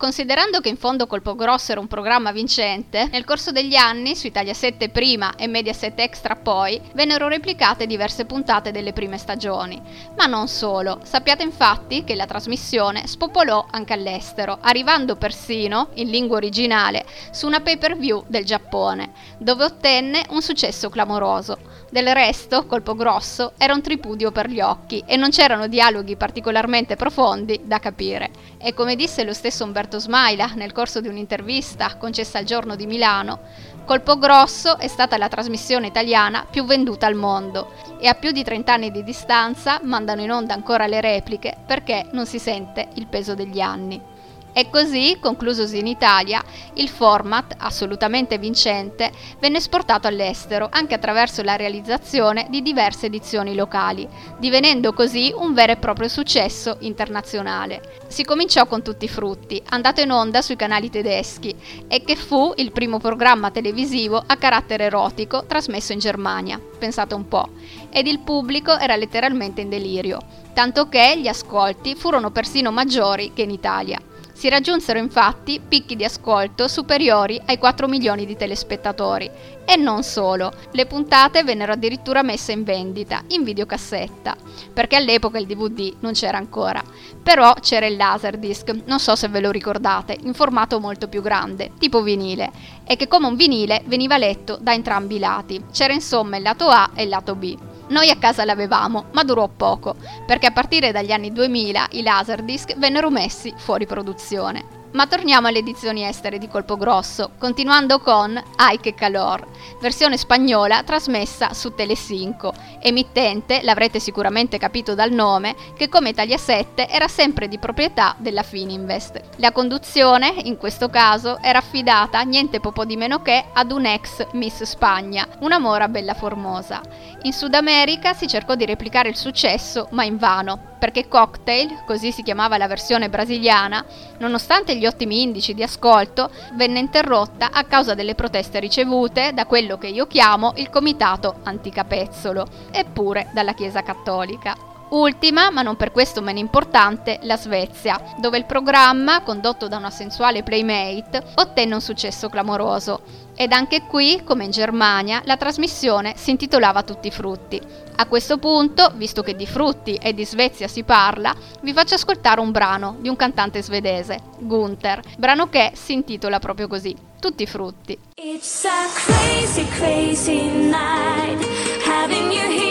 Considerando 0.00 0.60
che 0.60 0.70
in 0.70 0.78
fondo 0.78 1.06
Colpo 1.06 1.34
Grosso 1.34 1.72
era 1.72 1.80
un 1.80 1.86
programma 1.86 2.32
vincente, 2.32 3.10
nel 3.12 3.26
corso 3.26 3.52
degli 3.52 3.74
anni, 3.74 4.16
su 4.16 4.28
Italia 4.28 4.54
7 4.54 4.88
prima 4.88 5.34
e 5.36 5.46
Mediaset 5.46 6.00
Extra 6.00 6.36
poi, 6.36 6.80
vennero 6.94 7.28
replicate 7.28 7.86
diverse 7.86 8.24
puntate 8.24 8.70
delle 8.70 8.94
prime 8.94 9.18
stagioni. 9.18 9.78
Ma 10.16 10.24
non 10.24 10.48
solo, 10.48 11.00
sappiate 11.02 11.42
infatti 11.42 12.02
che 12.02 12.14
la 12.14 12.24
trasmissione 12.24 13.06
spopolò 13.06 13.66
anche 13.70 13.92
all'estero, 13.92 14.56
arrivando 14.62 15.16
persino, 15.16 15.90
in 15.96 16.08
lingua 16.08 16.38
originale, 16.38 17.04
su 17.30 17.46
una 17.46 17.60
pay-per-view 17.60 18.24
del 18.26 18.46
Giappone, 18.46 19.12
dove 19.36 19.64
ottenne 19.64 20.24
un 20.30 20.40
successo 20.40 20.88
clamoroso. 20.88 21.58
Del 21.90 22.06
resto, 22.14 22.66
Colpo 22.66 22.94
Grosso 22.94 23.52
era 23.58 23.74
un 23.74 23.82
tripudio 23.82 24.30
per 24.30 24.48
gli 24.48 24.60
occhi 24.60 25.02
e 25.04 25.16
non 25.16 25.30
c'erano 25.30 25.66
dialoghi 25.66 26.16
particolarmente 26.16 26.94
profondi 26.94 27.62
da 27.64 27.80
capire. 27.80 28.30
E 28.62 28.74
come 28.74 28.94
disse 28.94 29.24
lo 29.24 29.32
stesso 29.32 29.64
Umberto 29.64 29.98
Smaila 29.98 30.52
nel 30.54 30.72
corso 30.72 31.00
di 31.00 31.08
un'intervista 31.08 31.96
concessa 31.96 32.36
al 32.36 32.44
giorno 32.44 32.76
di 32.76 32.86
Milano, 32.86 33.38
Colpo 33.86 34.18
Grosso 34.18 34.76
è 34.76 34.86
stata 34.86 35.16
la 35.16 35.28
trasmissione 35.28 35.86
italiana 35.86 36.46
più 36.48 36.64
venduta 36.64 37.06
al 37.06 37.14
mondo 37.14 37.72
e 37.98 38.06
a 38.06 38.14
più 38.14 38.32
di 38.32 38.44
30 38.44 38.72
anni 38.72 38.90
di 38.90 39.02
distanza 39.02 39.80
mandano 39.82 40.20
in 40.20 40.30
onda 40.30 40.52
ancora 40.54 40.86
le 40.86 41.00
repliche 41.00 41.56
perché 41.66 42.06
non 42.12 42.26
si 42.26 42.38
sente 42.38 42.88
il 42.94 43.06
peso 43.06 43.34
degli 43.34 43.60
anni. 43.60 44.09
E 44.52 44.68
così, 44.68 45.18
conclusosi 45.20 45.78
in 45.78 45.86
Italia, 45.86 46.42
il 46.74 46.88
format, 46.88 47.54
assolutamente 47.58 48.38
vincente, 48.38 49.12
venne 49.38 49.58
esportato 49.58 50.08
all'estero 50.08 50.68
anche 50.70 50.94
attraverso 50.94 51.42
la 51.42 51.56
realizzazione 51.56 52.46
di 52.50 52.60
diverse 52.60 53.06
edizioni 53.06 53.54
locali, 53.54 54.08
divenendo 54.38 54.92
così 54.92 55.32
un 55.36 55.54
vero 55.54 55.72
e 55.72 55.76
proprio 55.76 56.08
successo 56.08 56.78
internazionale. 56.80 57.98
Si 58.08 58.24
cominciò 58.24 58.66
con 58.66 58.82
Tutti 58.82 59.04
i 59.04 59.08
frutti, 59.08 59.62
andato 59.68 60.00
in 60.00 60.10
onda 60.10 60.42
sui 60.42 60.56
canali 60.56 60.90
tedeschi, 60.90 61.54
e 61.86 62.02
che 62.02 62.16
fu 62.16 62.52
il 62.56 62.72
primo 62.72 62.98
programma 62.98 63.50
televisivo 63.50 64.22
a 64.26 64.36
carattere 64.36 64.84
erotico 64.84 65.44
trasmesso 65.46 65.92
in 65.92 66.00
Germania, 66.00 66.60
pensate 66.78 67.14
un 67.14 67.28
po', 67.28 67.50
ed 67.90 68.06
il 68.06 68.20
pubblico 68.20 68.76
era 68.76 68.96
letteralmente 68.96 69.60
in 69.60 69.68
delirio, 69.68 70.18
tanto 70.54 70.88
che 70.88 71.18
gli 71.18 71.28
ascolti 71.28 71.94
furono 71.94 72.30
persino 72.30 72.72
maggiori 72.72 73.32
che 73.32 73.42
in 73.42 73.50
Italia. 73.50 74.00
Si 74.40 74.48
raggiunsero 74.48 74.98
infatti 74.98 75.60
picchi 75.60 75.96
di 75.96 76.02
ascolto 76.02 76.66
superiori 76.66 77.38
ai 77.44 77.58
4 77.58 77.86
milioni 77.86 78.24
di 78.24 78.38
telespettatori. 78.38 79.30
E 79.66 79.76
non 79.76 80.02
solo, 80.02 80.50
le 80.70 80.86
puntate 80.86 81.44
vennero 81.44 81.72
addirittura 81.72 82.22
messe 82.22 82.52
in 82.52 82.64
vendita, 82.64 83.22
in 83.28 83.44
videocassetta, 83.44 84.34
perché 84.72 84.96
all'epoca 84.96 85.36
il 85.36 85.44
DVD 85.44 85.92
non 86.00 86.12
c'era 86.12 86.38
ancora. 86.38 86.82
Però 87.22 87.52
c'era 87.60 87.84
il 87.84 87.96
Laserdisc, 87.96 88.84
non 88.86 88.98
so 88.98 89.14
se 89.14 89.28
ve 89.28 89.40
lo 89.40 89.50
ricordate, 89.50 90.16
in 90.22 90.32
formato 90.32 90.80
molto 90.80 91.06
più 91.06 91.20
grande, 91.20 91.72
tipo 91.78 92.00
vinile, 92.00 92.50
e 92.86 92.96
che 92.96 93.08
come 93.08 93.26
un 93.26 93.36
vinile 93.36 93.82
veniva 93.84 94.16
letto 94.16 94.56
da 94.58 94.72
entrambi 94.72 95.16
i 95.16 95.18
lati. 95.18 95.62
C'era 95.70 95.92
insomma 95.92 96.38
il 96.38 96.42
lato 96.44 96.66
A 96.66 96.92
e 96.94 97.02
il 97.02 97.10
lato 97.10 97.34
B. 97.34 97.58
Noi 97.90 98.08
a 98.08 98.16
casa 98.16 98.44
l'avevamo, 98.44 99.06
ma 99.12 99.24
durò 99.24 99.48
poco, 99.48 99.96
perché 100.24 100.46
a 100.46 100.52
partire 100.52 100.92
dagli 100.92 101.10
anni 101.10 101.32
2000 101.32 101.88
i 101.90 102.02
Laserdisc 102.02 102.76
vennero 102.76 103.10
messi 103.10 103.52
fuori 103.56 103.84
produzione. 103.84 104.79
Ma 104.92 105.06
torniamo 105.06 105.46
alle 105.46 105.58
edizioni 105.58 106.04
estere 106.04 106.38
di 106.38 106.48
Colpo 106.48 106.76
Grosso, 106.76 107.30
continuando 107.38 108.00
con 108.00 108.42
Ai 108.56 108.80
che 108.80 108.92
calor, 108.92 109.46
versione 109.80 110.16
spagnola 110.16 110.82
trasmessa 110.82 111.54
su 111.54 111.74
Telecinco, 111.74 112.52
emittente, 112.80 113.60
l'avrete 113.62 114.00
sicuramente 114.00 114.58
capito 114.58 114.96
dal 114.96 115.12
nome, 115.12 115.54
che 115.76 115.88
come 115.88 116.08
Italia 116.08 116.36
7 116.36 116.88
era 116.88 117.06
sempre 117.06 117.46
di 117.46 117.58
proprietà 117.58 118.16
della 118.18 118.42
Fininvest. 118.42 119.20
La 119.36 119.52
conduzione, 119.52 120.34
in 120.42 120.56
questo 120.56 120.88
caso, 120.88 121.38
era 121.40 121.58
affidata 121.58 122.20
niente 122.22 122.58
poco 122.58 122.84
di 122.84 122.96
meno 122.96 123.22
che 123.22 123.44
ad 123.52 123.70
un 123.70 123.86
ex 123.86 124.26
Miss 124.32 124.64
Spagna, 124.64 125.28
una 125.40 125.60
mora 125.60 125.86
bella 125.86 126.14
formosa. 126.14 126.80
In 127.22 127.32
Sud 127.32 127.54
America 127.54 128.12
si 128.12 128.26
cercò 128.26 128.56
di 128.56 128.64
replicare 128.64 129.08
il 129.08 129.16
successo, 129.16 129.86
ma 129.92 130.02
invano, 130.02 130.70
perché 130.80 131.06
Cocktail, 131.06 131.84
così 131.86 132.10
si 132.10 132.22
chiamava 132.22 132.56
la 132.56 132.66
versione 132.66 133.10
brasiliana, 133.10 133.84
nonostante 134.18 134.76
gli 134.76 134.79
ottimi 134.86 135.22
indici 135.22 135.54
di 135.54 135.62
ascolto, 135.62 136.30
venne 136.54 136.78
interrotta 136.78 137.50
a 137.52 137.64
causa 137.64 137.94
delle 137.94 138.14
proteste 138.14 138.60
ricevute 138.60 139.32
da 139.32 139.46
quello 139.46 139.78
che 139.78 139.88
io 139.88 140.06
chiamo 140.06 140.52
il 140.56 140.70
Comitato 140.70 141.36
Anticapezzolo, 141.42 142.46
eppure 142.70 143.30
dalla 143.32 143.54
Chiesa 143.54 143.82
Cattolica. 143.82 144.69
Ultima, 144.90 145.50
ma 145.50 145.62
non 145.62 145.76
per 145.76 145.92
questo 145.92 146.20
meno 146.20 146.40
importante, 146.40 147.20
la 147.22 147.36
Svezia, 147.36 148.14
dove 148.18 148.38
il 148.38 148.44
programma, 148.44 149.22
condotto 149.22 149.68
da 149.68 149.76
una 149.76 149.90
sensuale 149.90 150.42
playmate, 150.42 151.22
ottenne 151.36 151.74
un 151.74 151.80
successo 151.80 152.28
clamoroso. 152.28 153.28
Ed 153.36 153.52
anche 153.52 153.82
qui, 153.86 154.22
come 154.24 154.44
in 154.44 154.50
Germania, 154.50 155.22
la 155.24 155.36
trasmissione 155.36 156.14
si 156.16 156.30
intitolava 156.30 156.82
Tutti 156.82 157.06
i 157.06 157.12
frutti. 157.12 157.60
A 157.96 158.06
questo 158.06 158.38
punto, 158.38 158.90
visto 158.96 159.22
che 159.22 159.36
di 159.36 159.46
frutti 159.46 159.94
e 159.94 160.12
di 160.12 160.24
Svezia 160.24 160.66
si 160.66 160.82
parla, 160.82 161.34
vi 161.60 161.72
faccio 161.72 161.94
ascoltare 161.94 162.40
un 162.40 162.50
brano 162.50 162.96
di 162.98 163.08
un 163.08 163.16
cantante 163.16 163.62
svedese, 163.62 164.18
Gunther, 164.38 165.02
brano 165.16 165.48
che 165.48 165.70
si 165.74 165.92
intitola 165.92 166.40
proprio 166.40 166.66
così, 166.66 166.96
Tutti 167.20 167.42
i 167.44 167.46
frutti. 167.46 167.96
It's 168.16 168.64
a 168.64 168.88
crazy, 168.94 169.66
crazy 169.76 170.48
night. 170.48 171.46
Having 171.86 172.32
you 172.32 172.48
here 172.48 172.69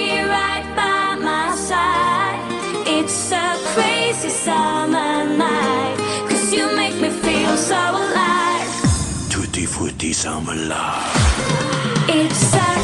It's 3.12 3.32
a 3.32 3.56
crazy 3.74 4.30
summer 4.30 5.26
night. 5.26 5.96
Cause 6.30 6.54
you 6.54 6.68
make 6.76 6.94
me 7.02 7.10
feel 7.10 7.58
so 7.58 7.74
alive. 7.76 8.70
Tutti 9.32 9.66
frutti 9.66 10.14
summer 10.14 10.54
love. 10.54 11.10
It's 12.08 12.54
a 12.54 12.79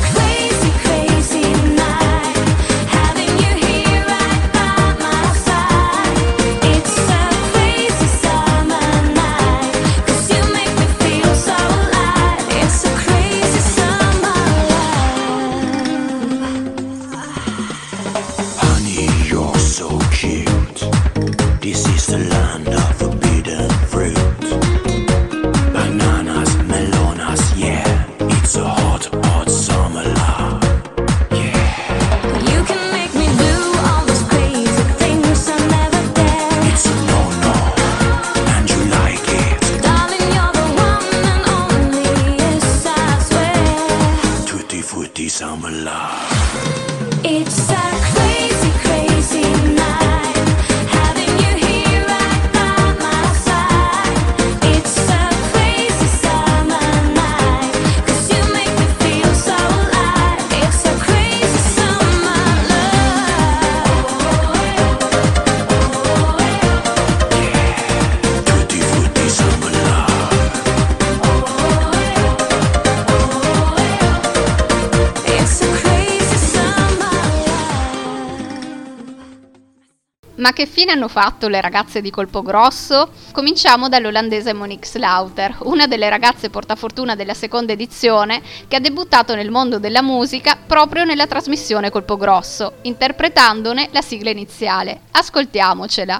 Ma 80.46 80.54
che 80.54 80.68
fine 80.68 80.92
hanno 80.92 81.08
fatto 81.08 81.48
le 81.48 81.60
ragazze 81.60 82.02
di 82.02 82.12
Colpo 82.12 82.44
Grosso? 82.44 83.10
Cominciamo 83.32 83.90
dall'olandese 83.90 84.54
Monique 84.54 84.86
Slaughter, 84.86 85.58
una 85.62 85.88
delle 85.88 86.08
ragazze 86.08 86.52
portafortuna 86.52 87.16
della 87.16 87.34
seconda 87.34 87.74
edizione 87.74 88.44
che 88.68 88.76
ha 88.76 88.80
debuttato 88.80 89.34
nel 89.34 89.50
mondo 89.50 89.80
della 89.80 90.04
musica 90.04 90.56
proprio 90.56 91.04
nella 91.04 91.26
trasmissione 91.26 91.90
Colpo 91.90 92.16
Grosso, 92.16 92.74
interpretandone 92.84 93.90
la 93.92 94.04
sigla 94.04 94.30
iniziale. 94.30 95.00
Ascoltiamocela. 95.14 96.20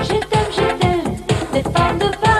Je 0.00 0.18
t'aime, 0.30 1.18
je 1.52 1.62
t'aime, 1.70 2.31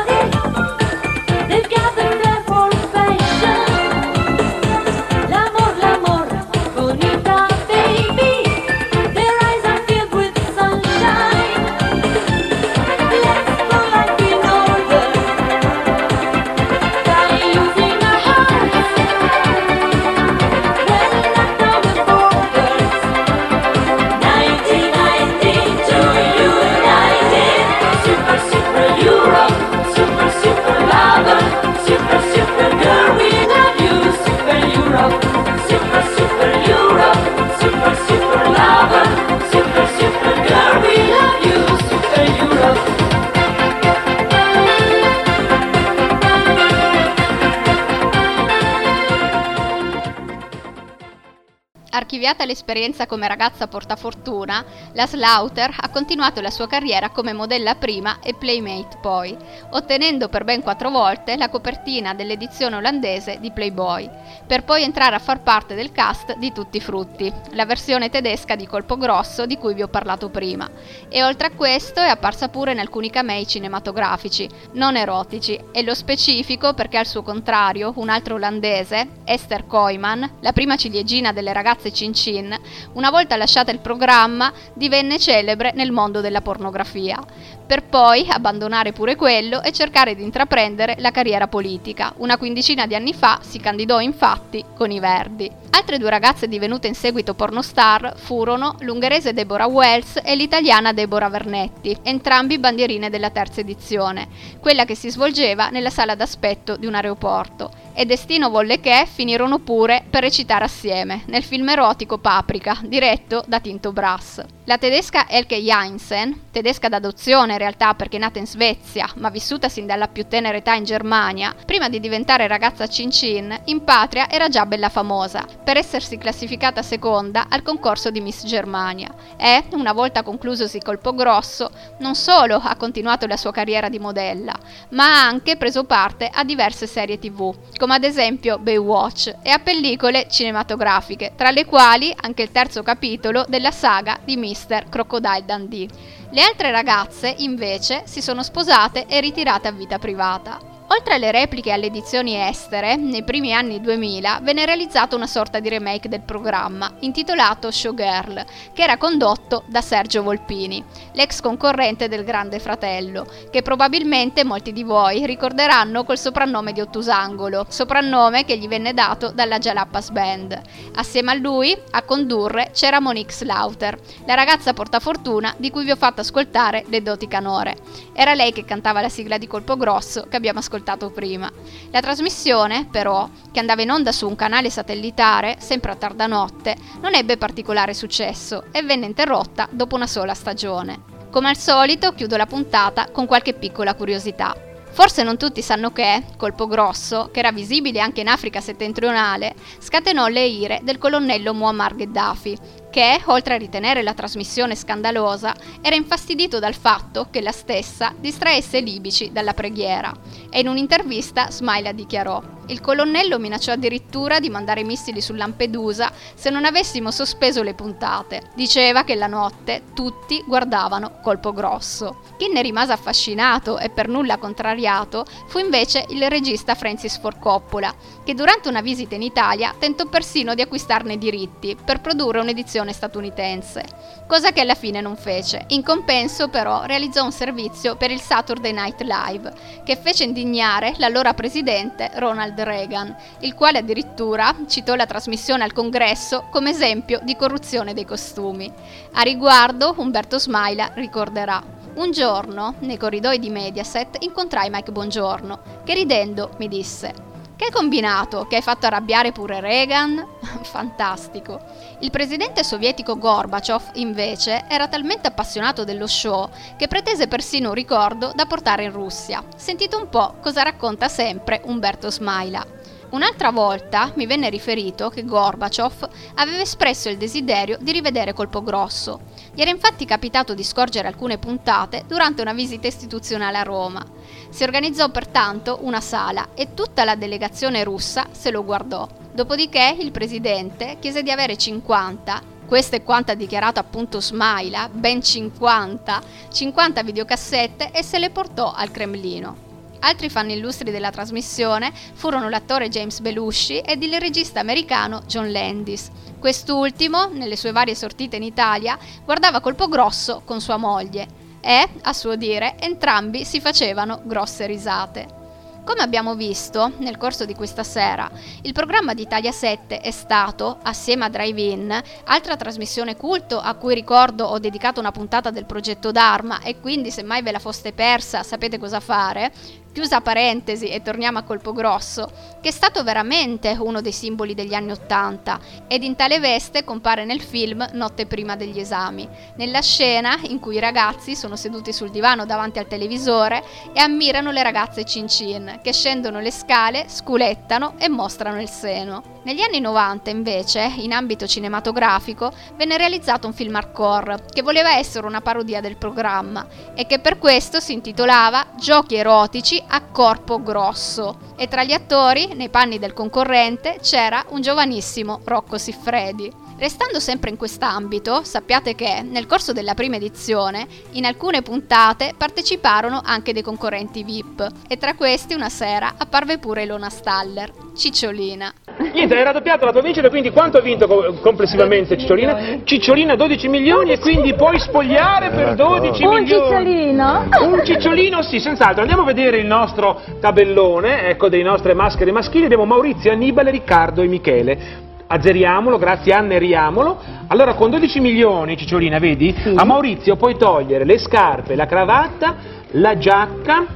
Archiviata 52.23 52.49
l'esperienza 52.49 53.07
come 53.07 53.27
ragazza 53.27 53.67
portafortuna, 53.67 54.65
la 54.93 55.09
Slaughter 55.09 55.75
ha 55.77 55.89
continuato 55.89 56.41
la 56.41 56.51
sua 56.51 56.69
carriera 56.69 57.11
come 57.11 57.33
modella 57.33 57.75
prima 57.75 58.21
e 58.23 58.35
playmate 58.35 58.99
poi, 59.03 59.37
ottenendo 59.71 60.29
per 60.29 60.45
ben 60.45 60.63
quattro 60.63 60.91
volte 60.91 61.37
la 61.37 61.49
copertina 61.49 62.15
dell'edizione 62.15 62.77
olandese 62.77 63.39
di 63.41 63.51
Playboy, 63.51 64.09
per 64.47 64.63
poi 64.63 64.85
entrare 64.85 65.17
a 65.17 65.19
far 65.19 65.43
parte 65.43 65.75
del 65.75 65.91
cast 65.91 66.37
di 66.37 66.53
Tutti 66.53 66.77
i 66.77 66.81
Frutti, 66.81 67.33
la 67.55 67.67
versione 67.67 68.09
tedesca 68.09 68.55
di 68.55 68.69
Colpo 68.69 68.97
Grosso 68.97 69.45
di 69.45 69.59
cui 69.59 69.75
vi 69.75 69.83
ho 69.83 69.89
parlato 69.89 70.29
prima, 70.29 70.71
e 71.09 71.25
oltre 71.25 71.49
a 71.49 71.57
questo 71.57 71.99
è 71.99 72.09
apparsa 72.09 72.49
pure 72.51 72.71
in 72.71 72.79
alcuni 72.79 73.11
camei 73.11 73.49
cinematografici, 73.49 74.49
non 74.75 74.95
erotici, 74.95 75.59
e 75.73 75.83
lo 75.83 75.97
specifico 75.97 76.73
perché 76.73 76.99
al 76.99 77.07
suo 77.07 77.23
contrario 77.23 77.93
un 77.97 78.11
altro 78.11 78.37
olandese, 78.37 79.09
Esther 79.25 79.67
Koyman, 79.67 80.35
la 80.39 80.53
prima 80.53 80.77
ciliegina 80.77 81.33
delle 81.33 81.53
ragazze 81.53 81.93
Cin 81.93 82.11
Cin, 82.13 82.57
una 82.95 83.11
volta 83.11 83.37
lasciata 83.37 83.71
il 83.71 83.79
programma 83.79 84.53
divenne 84.75 85.19
celebre 85.19 85.73
nel 85.75 85.93
mondo 85.93 86.21
della 86.21 86.41
pornografia, 86.41 87.23
per 87.67 87.85
poi 87.85 88.27
abbandonare 88.29 88.93
pure 88.93 89.17
quello 89.17 89.63
e 89.63 89.73
cercare 89.73 90.15
di 90.15 90.23
intraprendere 90.23 90.97
la 90.99 91.11
carriera 91.11 91.49
politica. 91.49 92.13
Una 92.19 92.37
quindicina 92.37 92.87
di 92.87 92.95
anni 92.95 93.15
fa 93.15 93.39
si 93.43 93.59
candidò 93.61 94.01
infatti 94.01 94.63
con 94.75 94.91
i 94.91 95.01
Verdi. 95.01 95.51
Altre 95.71 95.97
due 95.99 96.11
ragazze 96.11 96.49
divenute 96.49 96.87
in 96.87 96.95
seguito 96.95 97.33
pornostar 97.33 98.15
furono 98.17 98.77
l'ungherese 98.81 99.33
Deborah 99.33 99.67
Wells 99.67 100.21
e 100.23 100.37
l'italiana 100.37 100.93
Deborah 100.93 101.31
Vernetti, 101.31 101.97
entrambi 102.03 102.59
bandierine 102.59 103.09
della 103.09 103.31
terza 103.31 103.61
edizione, 103.61 104.29
quella 104.61 104.85
che 104.85 104.95
si 104.95 105.11
svolgeva 105.11 105.71
nella 105.71 105.89
sala 105.89 106.15
d'aspetto 106.15 106.77
di 106.77 106.85
un 106.85 106.95
aeroporto. 106.95 107.71
E 107.95 108.05
destino 108.05 108.51
volle 108.51 108.81
che 108.81 109.07
finirono 109.11 109.59
pure 109.61 110.05
per 110.09 110.23
recitare 110.23 110.65
assieme 110.65 111.23
nel 111.27 111.43
film 111.43 111.69
erotico 111.69 112.02
erotico 112.03 112.19
Paprika, 112.19 112.79
diretto 112.83 113.43
da 113.47 113.61
Tinto 113.61 113.93
Brass. 113.93 114.43
La 114.65 114.79
tedesca 114.79 115.29
Elke 115.29 115.57
Jansen, 115.57 116.51
tedesca 116.51 116.89
d'adozione 116.89 117.53
in 117.53 117.59
realtà 117.59 117.95
perché 117.95 118.19
nata 118.19 118.39
in 118.39 118.47
Svezia, 118.47 119.09
ma 119.17 119.29
vissuta 119.29 119.69
sin 119.69 119.87
dalla 119.87 120.09
più 120.09 120.27
tenera 120.29 120.57
età 120.57 120.75
in 120.75 120.85
Germania, 120.85 121.55
prima 121.67 121.89
di 121.89 121.99
diventare 121.99 122.47
ragazza 122.47 122.87
Cin 122.87 123.11
Cin, 123.11 123.61
in 123.67 123.83
patria 123.83 124.31
era 124.31 124.49
già 124.49 124.65
bella 124.67 124.89
famosa, 124.89 125.45
per 125.65 125.77
essersi 125.77 126.19
classificata 126.19 126.83
seconda 126.83 127.47
al 127.49 127.63
concorso 127.63 128.11
di 128.11 128.21
Miss 128.21 128.45
Germania. 128.45 129.13
E, 129.37 129.65
una 129.73 129.93
volta 129.93 130.23
conclusosi 130.23 130.79
Colpo 130.79 131.15
Grosso, 131.15 131.71
non 131.99 132.15
solo 132.15 132.61
ha 132.63 132.77
continuato 132.77 133.27
la 133.27 133.37
sua 133.37 133.53
carriera 133.53 133.89
di 133.89 133.99
modella, 133.99 134.57
ma 134.91 135.05
ha 135.05 135.27
anche 135.27 135.57
preso 135.57 135.85
parte 135.85 136.31
a 136.33 136.45
diverse 136.45 136.87
serie 136.87 137.19
tv, 137.19 137.53
come 137.77 137.95
ad 137.95 138.05
esempio 138.05 138.59
Baywatch, 138.59 139.35
e 139.43 139.51
a 139.51 139.59
pellicole 139.59 140.29
cinematografiche, 140.31 141.33
tra 141.37 141.51
le 141.51 141.65
quali 141.65 141.92
anche 141.93 142.41
il 142.41 142.51
terzo 142.51 142.83
capitolo 142.83 143.45
della 143.47 143.71
saga 143.71 144.19
di 144.25 144.39
Mr. 144.39 144.89
Crocodile 144.89 145.45
Dundee. 145.45 145.89
Le 146.31 146.41
altre 146.41 146.71
ragazze, 146.71 147.35
invece, 147.39 148.05
si 148.07 148.23
sono 148.23 148.43
sposate 148.43 149.05
e 149.07 149.21
ritirate 149.21 149.69
a 149.69 149.73
vita 149.73 149.99
privata. 149.99 150.72
Oltre 150.95 151.15
alle 151.15 151.31
repliche 151.31 151.71
e 151.71 151.73
alle 151.73 151.87
edizioni 151.87 152.37
estere, 152.37 152.97
nei 152.97 153.25
primi 153.25 153.55
anni 153.55 153.81
2000 153.81 154.41
venne 154.43 154.67
realizzato 154.67 155.17
una 155.17 155.27
sorta 155.27 155.59
di 155.59 155.71
remake 155.71 156.07
del 156.07 156.21
programma, 156.21 156.93
intitolato 156.99 157.71
Showgirl, 157.71 158.45
che 158.75 158.83
era 158.83 158.99
condotto 158.99 159.63
da 159.69 159.81
Sergio 159.81 160.23
Volpini, 160.23 160.85
l'ex 161.13 161.41
concorrente 161.41 162.09
del 162.09 162.25
Grande 162.25 162.59
Fratello, 162.59 163.27
che 163.51 163.63
probabilmente 163.63 164.45
molti 164.45 164.71
di 164.71 164.83
voi 164.83 165.25
ricorderanno 165.25 166.05
col 166.05 166.19
soprannome 166.19 166.75
di 166.75 166.83
Ottusangolo, 166.83 167.65
soprannome 167.71 168.45
che 168.45 168.59
gli 168.59 168.69
venne 168.69 168.93
dato 168.93 169.31
dalla 169.31 169.59
Jalapas 169.59 170.11
Band. 170.11 170.61
Assieme 170.97 171.31
a 171.31 171.35
lui, 171.35 171.75
a 171.93 172.03
condurre, 172.03 172.69
c'era 172.75 173.01
Monique 173.01 173.33
Slaughter, 173.33 173.99
la 174.27 174.35
ragazza 174.35 174.75
portafortuna 174.75 175.55
di 175.57 175.71
cui 175.71 175.85
vi 175.85 175.91
ho 175.93 175.97
fatto 175.97 176.21
ascoltare 176.21 176.85
le 176.89 177.01
doti 177.01 177.27
canore. 177.29 177.77
Era 178.13 178.35
lei 178.35 178.53
che 178.53 178.67
cantava 178.67 179.01
la 179.01 179.09
sigla 179.09 179.39
di 179.39 179.47
Colpo 179.47 179.79
Grosso 179.79 180.27
che 180.29 180.37
abbiamo 180.37 180.59
ascoltato 180.59 180.81
prima. 181.13 181.51
La 181.91 182.01
trasmissione, 182.01 182.87
però, 182.91 183.29
che 183.51 183.61
andava 183.61 183.83
in 183.83 183.91
onda 183.91 184.13
su 184.13 184.27
un 184.29 184.37
canale 184.37 184.71
satellitare, 184.71 185.57
sempre 185.59 185.93
a 185.93 185.97
tarda 185.97 186.27
notte, 186.27 186.77
non 187.01 187.15
ebbe 187.15 187.37
particolare 187.37 187.95
successo 187.95 188.65
e 188.73 188.83
venne 188.83 189.07
interrotta 189.07 189.69
dopo 189.71 189.95
una 189.95 190.07
sola 190.07 190.35
stagione. 190.35 191.11
Come 191.31 191.49
al 191.49 191.57
solito, 191.57 192.13
chiudo 192.13 192.37
la 192.37 192.47
puntata 192.47 193.09
con 193.11 193.27
qualche 193.27 193.55
piccola 193.55 193.95
curiosità. 193.95 194.55
Forse 194.91 195.23
non 195.23 195.39
tutti 195.39 195.63
sanno 195.63 195.91
che 195.91 196.23
Colpo 196.37 196.67
Grosso, 196.67 197.31
che 197.33 197.39
era 197.39 197.51
visibile 197.51 198.01
anche 198.01 198.21
in 198.21 198.29
Africa 198.29 198.61
settentrionale, 198.61 199.55
scatenò 199.79 200.27
le 200.27 200.45
ire 200.45 200.81
del 200.83 200.99
colonnello 200.99 201.55
Muammar 201.55 201.97
Gheddafi, 201.97 202.59
che, 202.93 203.23
oltre 203.25 203.55
a 203.55 203.57
ritenere 203.57 204.03
la 204.03 204.13
trasmissione 204.13 204.77
scandalosa, 204.77 205.55
era 205.81 205.97
infastidito 205.97 206.59
dal 206.59 206.75
fatto 206.75 207.29
che 207.31 207.41
la 207.41 207.51
stessa 207.51 208.13
distraesse 208.15 208.79
i 208.79 208.85
libici 208.85 209.33
dalla 209.33 209.55
preghiera. 209.55 210.13
E 210.51 210.61
in 210.61 210.69
un'intervista 210.69 211.51
Smaila 211.51 211.93
dichiarò: 211.93 212.43
Il 212.67 212.83
colonnello 212.83 213.39
minacciò 213.39 213.73
addirittura 213.73 214.41
di 214.41 214.51
mandare 214.51 214.85
missili 214.85 215.23
su 215.23 215.33
Lampedusa 215.33 216.13
se 216.35 216.51
non 216.51 216.67
avessimo 216.67 217.11
sospeso 217.11 217.63
le 217.63 217.73
puntate. 217.73 218.51
Diceva 218.55 219.05
che 219.05 219.15
la 219.15 219.27
notte 219.27 219.85
tutti 219.95 220.45
guardavano 220.47 221.21
colpo 221.23 221.55
grosso. 221.55 222.21
Chi 222.37 222.49
ne 222.53 222.61
rimase 222.61 222.93
affascinato 222.93 223.79
e 223.79 223.89
per 223.89 224.09
nulla 224.09 224.37
contrariato 224.37 225.25
fu 225.47 225.59
invece 225.59 226.05
il 226.11 226.29
regista 226.29 226.75
Francis 226.75 227.19
Ford 227.19 227.39
Coppola, 227.39 227.95
che 228.23 228.35
durante 228.35 228.69
una 228.69 228.83
visita 228.83 229.15
in 229.15 229.23
Italia 229.23 229.75
tentò 229.79 230.05
persino 230.05 230.55
di 230.55 230.61
acquistarne 230.61 231.15
i 231.15 231.19
diritti 231.19 231.75
per 231.83 232.03
produrre 232.03 232.41
un'edizione 232.41 232.82
statunitense, 232.91 233.85
cosa 234.27 234.51
che 234.51 234.61
alla 234.61 234.75
fine 234.75 235.01
non 235.01 235.15
fece. 235.15 235.67
In 235.69 235.85
compenso 235.85 236.49
però 236.49 236.83
realizzò 236.83 237.23
un 237.23 237.31
servizio 237.31 237.95
per 237.95 238.11
il 238.11 238.21
Saturday 238.21 238.73
Night 238.73 239.03
Live, 239.03 239.53
che 239.85 239.95
fece 239.97 240.25
indignare 240.25 240.95
l'allora 240.97 241.35
presidente 241.35 242.11
Ronald 242.15 242.59
Reagan, 242.59 243.15
il 243.41 243.55
quale 243.55 243.79
addirittura 243.79 244.53
citò 244.67 244.97
la 244.97 245.07
trasmissione 245.07 245.63
al 245.63 245.73
congresso 245.73 246.47
come 246.51 246.71
esempio 246.71 247.21
di 247.23 247.37
corruzione 247.37 247.95
dei 247.95 248.05
costumi. 248.05 248.73
A 249.13 249.23
riguardo 249.23 249.95
Umberto 249.99 250.41
Smaila 250.41 250.91
ricorderà 250.95 251.63
un 251.95 252.11
giorno, 252.11 252.75
nei 252.81 252.97
corridoi 252.97 253.39
di 253.39 253.51
Mediaset, 253.51 254.17
incontrai 254.25 254.71
Mike 254.71 254.91
Bongiorno, 254.91 255.61
che 255.85 255.95
ridendo 255.95 256.55
mi 256.57 256.67
disse 256.67 257.31
che 257.63 257.69
hai 257.69 257.75
combinato? 257.75 258.49
Che 258.49 258.57
hai 258.57 258.63
fatto 258.63 258.87
arrabbiare 258.87 259.31
pure 259.31 259.61
Reagan? 259.61 260.27
Fantastico. 260.63 261.61
Il 262.01 262.11
presidente 262.11 262.65
sovietico 262.65 263.17
Gorbaciov, 263.17 263.91
invece, 263.95 264.65
era 264.69 264.89
talmente 264.89 265.29
appassionato 265.29 265.85
dello 265.85 266.09
show 266.09 266.51
che 266.77 266.89
pretese 266.89 267.29
persino 267.29 267.69
un 267.69 267.75
ricordo 267.75 268.33
da 268.35 268.47
portare 268.47 268.83
in 268.83 268.91
Russia. 268.91 269.45
Sentite 269.55 269.95
un 269.95 270.09
po' 270.09 270.35
cosa 270.41 270.63
racconta 270.63 271.07
sempre 271.07 271.61
Umberto 271.65 272.11
Smaila. 272.11 272.67
Un'altra 273.13 273.51
volta 273.51 274.11
mi 274.15 274.25
venne 274.25 274.49
riferito 274.49 275.11
che 275.11 275.27
Gorbaciov 275.27 276.09
aveva 276.37 276.63
espresso 276.63 277.11
il 277.11 277.19
desiderio 277.19 277.77
di 277.79 277.93
rivedere 277.93 278.33
Colpo 278.33 278.63
Grosso. 278.63 279.21
Gli 279.53 279.61
era 279.61 279.69
infatti 279.69 280.07
capitato 280.07 280.55
di 280.55 280.65
scorgere 280.65 281.09
alcune 281.09 281.37
puntate 281.37 282.05
durante 282.07 282.41
una 282.41 282.55
visita 282.55 282.87
istituzionale 282.87 283.59
a 283.59 283.65
Roma. 283.65 284.03
Si 284.49 284.63
organizzò 284.63 285.11
pertanto 285.11 285.81
una 285.83 286.01
sala 286.01 286.49
e 286.55 286.73
tutta 286.73 287.05
la 287.05 287.15
delegazione 287.15 287.85
russa 287.85 288.29
se 288.31 288.51
lo 288.51 288.65
guardò. 288.65 289.07
Dopodiché 289.31 289.95
il 290.01 290.11
presidente 290.11 290.97
chiese 290.99 291.23
di 291.23 291.31
avere 291.31 291.59
50 291.59 292.51
questo 292.67 292.97
è 292.97 293.03
quanto 293.03 293.33
ha 293.33 293.35
dichiarato 293.35 293.79
appunto 293.79 294.23
Smaila, 294.23 294.89
ben 294.91 295.21
50, 295.21 296.23
50 296.51 297.03
videocassette 297.03 297.91
e 297.91 298.03
se 298.03 298.19
le 298.19 298.31
portò 298.31 298.73
al 298.73 298.91
Cremlino. 298.91 299.72
Altri 300.05 300.29
fan 300.29 300.51
illustri 300.51 300.91
della 300.91 301.11
trasmissione 301.11 301.93
furono 302.15 302.49
l'attore 302.49 302.89
James 302.89 303.21
Belushi 303.21 303.79
ed 303.79 304.03
il 304.03 304.19
regista 304.19 304.59
americano 304.59 305.23
John 305.27 305.53
Landis. 305.53 306.11
Quest'ultimo, 306.41 307.29
nelle 307.29 307.55
sue 307.55 307.71
varie 307.71 307.95
sortite 307.95 308.35
in 308.35 308.43
Italia, 308.43 308.99
guardava 309.25 309.61
colpo 309.61 309.89
grosso 309.89 310.43
con 310.45 310.61
sua 310.61 310.77
moglie 310.77 311.29
e, 311.61 311.89
a 312.03 312.13
suo 312.13 312.35
dire, 312.35 312.75
entrambi 312.81 313.45
si 313.45 313.61
facevano 313.61 314.23
grosse 314.25 314.67
risate. 314.67 315.41
Come 315.85 316.01
abbiamo 316.01 316.37
visto 316.37 316.93
nel 316.99 317.17
corso 317.17 317.45
di 317.45 317.55
questa 317.55 317.83
sera, 317.83 318.31
il 318.63 318.73
programma 318.73 319.15
di 319.15 319.23
Italia 319.23 319.51
7 319.51 319.99
è 319.99 320.13
stato, 320.13 320.79
assieme 320.81 321.25
a 321.25 321.29
Drive-In, 321.29 322.03
altra 322.25 322.55
trasmissione 322.55 323.17
culto 323.17 323.59
a 323.59 323.75
cui 323.75 323.93
ricordo 323.93 324.45
ho 324.45 324.61
dedicato 324.61 325.01
una 325.01 325.11
puntata 325.11 325.51
del 325.51 325.65
progetto 325.65 326.13
Dharma 326.13 326.61
e 326.61 326.79
quindi 326.79 327.11
se 327.11 327.25
mai 327.25 327.43
ve 327.43 327.51
la 327.51 327.59
foste 327.59 327.93
persa 327.93 328.45
sapete 328.45 328.79
cosa 328.79 329.01
fare, 329.01 329.53
chiusa 329.93 330.21
parentesi 330.21 330.89
e 330.89 331.03
torniamo 331.03 331.39
a 331.39 331.43
colpo 331.43 331.73
grosso, 331.73 332.31
che 332.61 332.69
è 332.69 332.73
stato 332.73 333.03
veramente 333.03 333.77
uno 333.79 334.01
dei 334.01 334.13
simboli 334.13 334.55
degli 334.55 334.75
anni 334.75 334.93
Ottanta 334.93 335.59
ed 335.87 336.03
in 336.03 336.17
tale 336.17 336.41
veste 336.41 336.85
compare 336.85 337.25
nel 337.25 337.41
film 337.41 337.87
Notte 337.93 338.27
prima 338.27 338.57
degli 338.57 338.81
esami, 338.81 339.29
nella 339.57 339.81
scena 339.81 340.39
in 340.43 340.59
cui 340.59 340.77
i 340.77 340.81
ragazzi 340.81 341.37
sono 341.37 341.57
seduti 341.57 341.93
sul 341.93 342.11
divano 342.11 342.47
davanti 342.47 342.79
al 342.79 342.87
televisore 342.87 343.63
e 343.93 344.01
ammirano 344.01 344.51
le 344.51 344.63
ragazze 344.63 345.05
cin 345.05 345.29
cin 345.29 345.81
che 345.83 345.93
scendono 345.93 346.41
le 346.41 346.51
scale, 346.51 347.07
sculettano 347.09 347.95
e 347.99 348.09
mostrano 348.09 348.61
il 348.61 348.69
seno. 348.69 349.33
Negli 349.45 349.61
anni 349.61 349.81
90 349.81 350.31
invece, 350.31 350.93
in 350.99 351.13
ambito 351.13 351.49
cinematografico, 351.49 352.53
venne 352.77 352.97
realizzato 352.97 353.49
un 353.49 353.53
film 353.53 353.75
hardcore 353.75 354.45
che 354.53 354.63
voleva 354.63 354.97
essere 354.97 355.27
una 355.27 355.41
parodia 355.41 355.81
del 355.81 355.97
programma 355.97 356.65
e 356.95 357.07
che 357.07 357.19
per 357.19 357.39
questo 357.39 357.81
si 357.81 357.93
intitolava 357.93 358.69
Giochi 358.77 359.17
erotici 359.17 359.82
a 359.89 360.03
corpo 360.03 360.63
grosso 360.63 361.39
e 361.57 361.69
tra 361.69 361.85
gli 361.85 361.93
attori, 361.93 362.55
nei 362.55 362.69
panni 362.69 362.99
del 362.99 363.13
concorrente, 363.13 363.99
c'era 364.01 364.45
un 364.49 364.61
giovanissimo 364.61 365.41
Rocco 365.45 365.79
Siffredi. 365.79 366.61
Restando 366.77 367.21
sempre 367.21 367.51
in 367.51 367.57
quest'ambito, 367.57 368.43
sappiate 368.43 368.97
che 368.97 369.23
nel 369.23 369.47
corso 369.47 369.73
della 369.73 369.95
prima 369.95 370.17
edizione, 370.17 370.89
in 371.13 371.25
alcune 371.25 371.63
puntate 371.63 372.35
parteciparono 372.37 373.21
anche 373.23 373.53
dei 373.53 373.63
concorrenti 373.63 374.25
VIP 374.25 374.69
e 374.89 374.97
tra 374.99 375.15
questi 375.15 375.55
una 375.55 375.69
sera 375.69 376.15
apparve 376.17 376.59
pure 376.59 376.83
Ilona 376.83 377.09
Staller, 377.09 377.73
Cicciolina. 377.95 378.73
Niente, 379.13 379.37
hai 379.37 379.45
raddoppiato 379.45 379.85
la 379.85 379.93
tua 379.93 380.01
vincita, 380.01 380.29
quindi 380.31 380.51
quanto 380.51 380.79
ha 380.79 380.81
vinto 380.81 381.07
co- 381.07 381.35
complessivamente 381.41 382.17
Cicciolina? 382.17 382.79
Cicciolina 382.85 383.37
12 383.37 383.69
milioni 383.69 384.13
e 384.13 384.19
quindi 384.19 384.55
puoi 384.55 384.79
spogliare 384.79 385.51
per 385.51 385.75
12 385.75 386.25
Un 386.25 386.35
milioni. 386.35 386.47
cicciolino? 386.47 387.49
Un 387.61 387.85
cicciolino, 387.85 388.43
sì, 388.43 388.59
senz'altro. 388.59 389.01
Andiamo 389.03 389.23
a 389.23 389.27
vedere 389.27 389.59
il 389.59 389.67
nostro 389.67 390.21
tabellone, 390.41 391.29
ecco, 391.29 391.49
dei 391.49 391.63
nostre 391.63 391.95
maschere 391.95 392.33
maschili. 392.33 392.65
Abbiamo 392.65 392.85
Maurizio, 392.87 393.31
Annibale, 393.33 393.71
Riccardo 393.71 394.23
e 394.23 394.27
Michele. 394.27 394.79
Azzeriamolo, 395.27 395.99
grazie 395.99 396.33
anneriamolo. 396.35 397.19
Allora 397.49 397.75
con 397.75 397.91
12 397.91 398.21
milioni, 398.21 398.77
Cicciolina, 398.77 399.19
vedi? 399.19 399.55
A 399.75 399.85
Maurizio 399.85 400.37
puoi 400.37 400.57
togliere 400.57 401.05
le 401.05 401.19
scarpe, 401.19 401.75
la 401.75 401.87
cravatta, 401.87 402.57
la 402.93 403.17
giacca, 403.17 403.87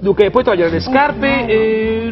Dunque, 0.00 0.30
puoi 0.30 0.42
togliere 0.42 0.70
le 0.70 0.80
scarpe 0.80 1.46
e, 1.46 2.10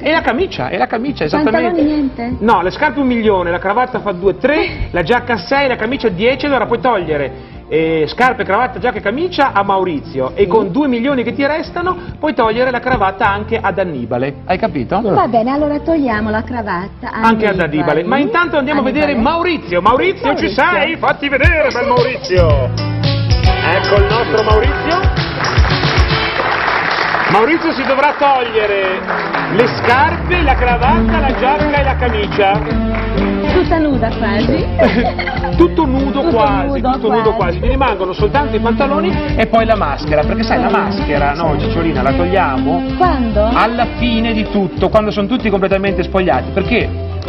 e 0.00 0.10
la 0.10 0.20
camicia, 0.22 0.68
e 0.68 0.78
la 0.78 0.86
camicia, 0.86 1.24
esattamente. 1.24 1.68
Pantaloni 1.68 1.84
niente? 1.84 2.36
No, 2.40 2.62
le 2.62 2.70
scarpe 2.70 3.00
un 3.00 3.06
milione, 3.06 3.50
la 3.50 3.58
cravatta 3.58 4.00
fa 4.00 4.12
2, 4.12 4.38
3, 4.38 4.68
la 4.92 5.02
giacca 5.02 5.36
6, 5.36 5.68
la 5.68 5.76
camicia 5.76 6.08
10, 6.08 6.46
allora 6.46 6.66
puoi 6.66 6.80
togliere 6.80 7.60
eh, 7.72 8.04
scarpe, 8.06 8.44
cravatta, 8.44 8.78
giacca 8.78 8.98
e 8.98 9.00
camicia 9.00 9.52
a 9.52 9.62
Maurizio 9.62 10.32
e 10.34 10.46
con 10.46 10.70
2 10.70 10.88
milioni 10.88 11.22
che 11.22 11.32
ti 11.32 11.46
restano 11.46 11.96
puoi 12.18 12.34
togliere 12.34 12.70
la 12.70 12.80
cravatta 12.80 13.26
anche 13.26 13.58
ad 13.58 13.78
Annibale. 13.78 14.42
Hai 14.44 14.58
capito? 14.58 15.00
Va 15.00 15.26
bene, 15.26 15.50
allora 15.50 15.80
togliamo 15.80 16.28
la 16.28 16.42
cravatta. 16.42 17.10
Anche 17.10 17.46
ad 17.46 17.58
Annibale. 17.60 18.04
Ma 18.04 18.18
intanto 18.18 18.58
andiamo 18.58 18.80
a 18.80 18.84
vedere 18.84 19.12
Annibale. 19.12 19.36
Maurizio. 19.36 19.80
Maurizio, 19.80 20.34
ci 20.36 20.52
Maurizio. 20.54 20.64
sei? 20.64 20.96
Fatti 20.96 21.28
vedere, 21.30 21.68
bel 21.72 21.86
Maurizio. 21.86 22.70
Ecco 23.64 23.94
il 23.96 24.06
nostro 24.08 24.42
Maurizio. 24.42 25.21
Maurizio 27.32 27.72
si 27.72 27.82
dovrà 27.84 28.14
togliere 28.18 29.00
le 29.54 29.66
scarpe, 29.78 30.42
la 30.42 30.54
cravatta, 30.54 31.18
la 31.18 31.34
giacca 31.38 31.80
e 31.80 31.82
la 31.82 31.96
camicia. 31.96 32.60
Tutta 33.52 33.78
nuda 33.78 34.10
quasi. 34.18 34.66
Tutto 35.56 35.84
nudo 35.86 36.20
Tutto 36.22 36.36
quasi, 36.36 36.66
nudo 36.80 36.90
tutto 36.92 37.06
quasi. 37.06 37.22
nudo 37.22 37.32
quasi. 37.34 37.60
Ti 37.60 37.68
rimangono 37.68 38.12
soltanto 38.12 38.56
i 38.56 38.60
pantaloni 38.60 39.34
e 39.36 39.46
poi 39.46 39.64
la 39.64 39.76
maschera, 39.76 40.22
perché 40.22 40.42
sai 40.42 40.60
la 40.60 40.70
maschera, 40.70 41.32
no 41.34 41.58
Cicciolina, 41.58 42.02
la 42.02 42.12
togliamo 42.12 42.82
Quando? 42.96 43.48
alla 43.52 43.86
fine 43.96 44.32
di 44.32 44.48
tutto, 44.50 44.88
quando 44.88 45.10
sono 45.10 45.26
tutti 45.26 45.48
completamente 45.50 46.02
spogliati, 46.02 46.50
perché 46.52 46.88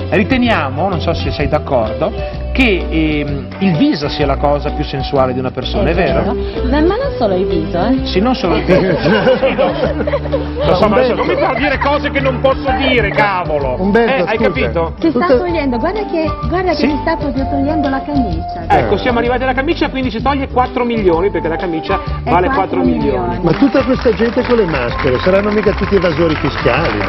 riteniamo, 0.09 0.87
non 0.89 0.99
so 1.01 1.13
se 1.13 1.31
sei 1.31 1.47
d'accordo, 1.47 2.11
che 2.53 2.85
ehm, 2.89 3.47
il 3.59 3.75
viso 3.77 4.07
sia 4.07 4.25
la 4.27 4.37
cosa 4.37 4.69
più 4.71 4.83
sensuale 4.83 5.33
di 5.33 5.39
una 5.39 5.51
persona, 5.51 5.89
è 5.89 5.93
vero? 5.93 6.33
Ma, 6.69 6.79
ma 6.81 6.95
non 6.95 7.11
solo 7.17 7.35
il 7.35 7.45
viso, 7.47 7.77
eh. 7.85 8.05
Sì, 8.05 8.19
non 8.21 8.35
solo 8.35 8.55
il 8.57 8.63
viso. 8.63 8.79
Lo, 8.79 10.75
so, 10.75 10.87
ma 10.87 10.95
adesso 10.97 11.15
non 11.15 11.25
mi 11.27 11.35
fa 11.35 11.53
dire 11.55 11.77
cose 11.79 12.11
che 12.11 12.19
non 12.19 12.39
posso 12.39 12.71
dire, 12.77 13.09
cavolo. 13.09 13.75
Umberto, 13.79 14.11
Eh, 14.11 14.19
hai 14.29 14.37
scusa. 14.37 14.43
capito? 14.49 14.93
Si 14.99 15.09
sta 15.09 15.25
togliendo, 15.25 15.77
guarda 15.77 16.05
che, 16.05 16.31
guarda 16.47 16.73
Sì. 16.73 16.85
che 16.85 16.91
si 16.93 16.97
sta 17.01 17.15
proprio 17.17 17.47
togliendo 17.49 17.89
la 17.89 18.01
camicia. 18.03 18.63
Ecco, 18.67 18.97
siamo 18.97 19.19
arrivati 19.19 19.43
alla 19.43 19.53
camicia, 19.53 19.89
quindi 19.89 20.11
si 20.11 20.21
toglie 20.21 20.47
4 20.47 20.85
milioni, 20.85 21.31
perché 21.31 21.47
la 21.47 21.55
camicia 21.57 21.99
vale 22.23 22.47
4, 22.47 22.53
4 22.53 22.79
milioni. 22.79 23.19
milioni. 23.27 23.39
Ma 23.43 23.51
tutta 23.53 23.83
questa 23.83 24.11
gente 24.13 24.43
con 24.43 24.55
le 24.57 24.65
maschere 24.65 25.17
saranno 25.19 25.49
mica 25.49 25.71
tutti 25.71 25.95
evasori 25.95 26.35
fiscali? 26.35 26.99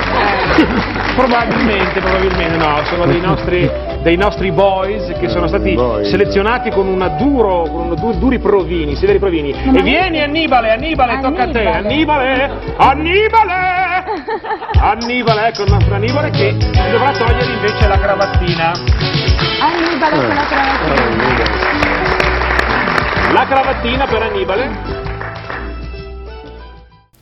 Probabilmente, 1.15 2.01
probabilmente 2.01 2.57
no, 2.57 2.79
sono 2.85 3.07
dei 3.07 3.21
nostri, 3.21 3.71
dei 4.03 4.17
nostri 4.17 4.51
boys 4.51 5.13
che 5.19 5.29
sono 5.35 5.47
stati 5.49 5.75
boys. 5.75 6.09
selezionati 6.09 6.71
con 6.71 6.87
una 6.87 7.09
duro, 7.09 7.63
con 7.63 7.87
una 7.87 7.95
du- 7.95 8.17
duri 8.19 8.39
provini, 8.39 8.95
severi 8.95 9.19
provini. 9.19 9.53
Ma 9.65 9.79
E 9.79 9.83
vieni 9.83 10.23
Annibale, 10.23 10.71
Annibale, 10.71 11.19
tocca 11.21 11.43
a 11.43 11.51
te, 11.51 11.67
Annibale, 11.67 12.51
Annibale! 12.77 14.05
Annibale, 14.79 15.47
ecco 15.49 15.63
il 15.65 15.71
nostro 15.73 15.95
Annibale 15.95 16.31
che 16.31 16.57
dovrà 16.91 17.11
togliere 17.13 17.53
invece 17.53 17.89
la 17.89 17.99
cravattina. 17.99 18.73
Annibale 19.61 20.17
con 20.17 20.35
la 20.35 20.45
cravatta. 20.47 22.13
La 23.33 23.47
cravattina 23.47 24.07
per 24.07 24.23
Annibale. 24.23 25.04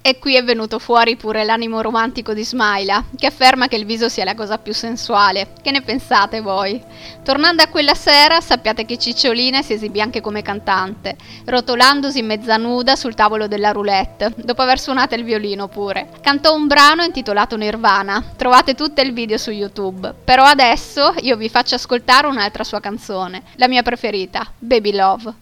E 0.05 0.19
qui 0.19 0.35
è 0.35 0.43
venuto 0.43 0.81
fuori 0.81 1.15
pure 1.15 1.45
l'animo 1.45 1.81
romantico 1.81 2.35
di 2.35 2.45
Smaila, 2.45 3.05
che 3.17 3.27
afferma 3.27 3.69
che 3.69 3.77
il 3.77 3.87
viso 3.87 4.09
sia 4.09 4.25
la 4.25 4.35
cosa 4.35 4.59
più 4.59 4.75
sensuale. 4.75 5.53
Che 5.63 5.71
ne 5.71 5.81
pensate 5.81 6.41
voi? 6.41 6.83
Tornando 7.23 7.63
a 7.63 7.69
quella 7.69 7.95
sera, 7.95 8.41
sappiate 8.41 8.85
che 8.85 8.99
Cicciolina 8.99 9.63
si 9.63 9.75
esibì 9.75 10.01
anche 10.01 10.21
come 10.21 10.43
cantante, 10.43 11.17
rotolandosi 11.45 12.21
mezza 12.23 12.57
nuda 12.57 12.97
sul 12.97 13.15
tavolo 13.15 13.47
della 13.47 13.71
roulette, 13.71 14.35
dopo 14.39 14.63
aver 14.63 14.81
suonato 14.81 15.15
il 15.15 15.23
violino 15.23 15.69
pure. 15.69 16.09
Cantò 16.21 16.53
un 16.53 16.67
brano 16.67 17.05
intitolato 17.05 17.57
Nirvana, 17.57 18.33
trovate 18.37 18.75
tutto 18.75 19.03
il 19.03 19.13
video 19.13 19.39
su 19.39 19.53
YouTube. 19.53 20.13
Però 20.25 20.43
adesso 20.43 21.15
io 21.21 21.37
vi 21.37 21.49
faccio 21.49 21.77
ascoltare 21.77 22.27
un'altra 22.27 22.65
sua 22.65 22.81
canzone, 22.81 23.45
la 23.55 23.69
mia 23.69 23.83
preferita, 23.83 24.45
Baby 24.59 24.97
Love. 24.97 25.33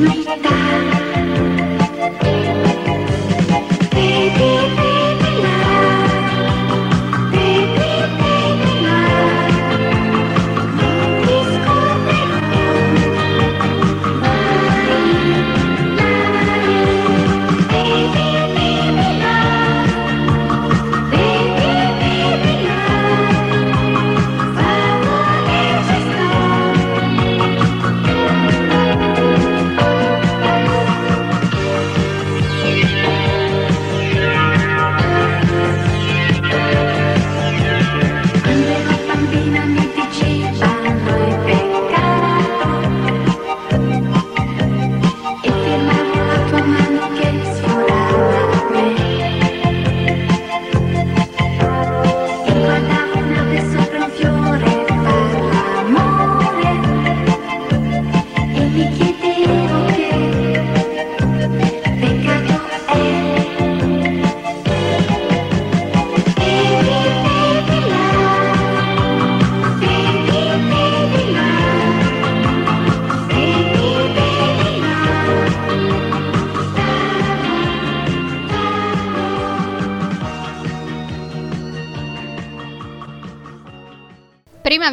Bye. 0.00 0.59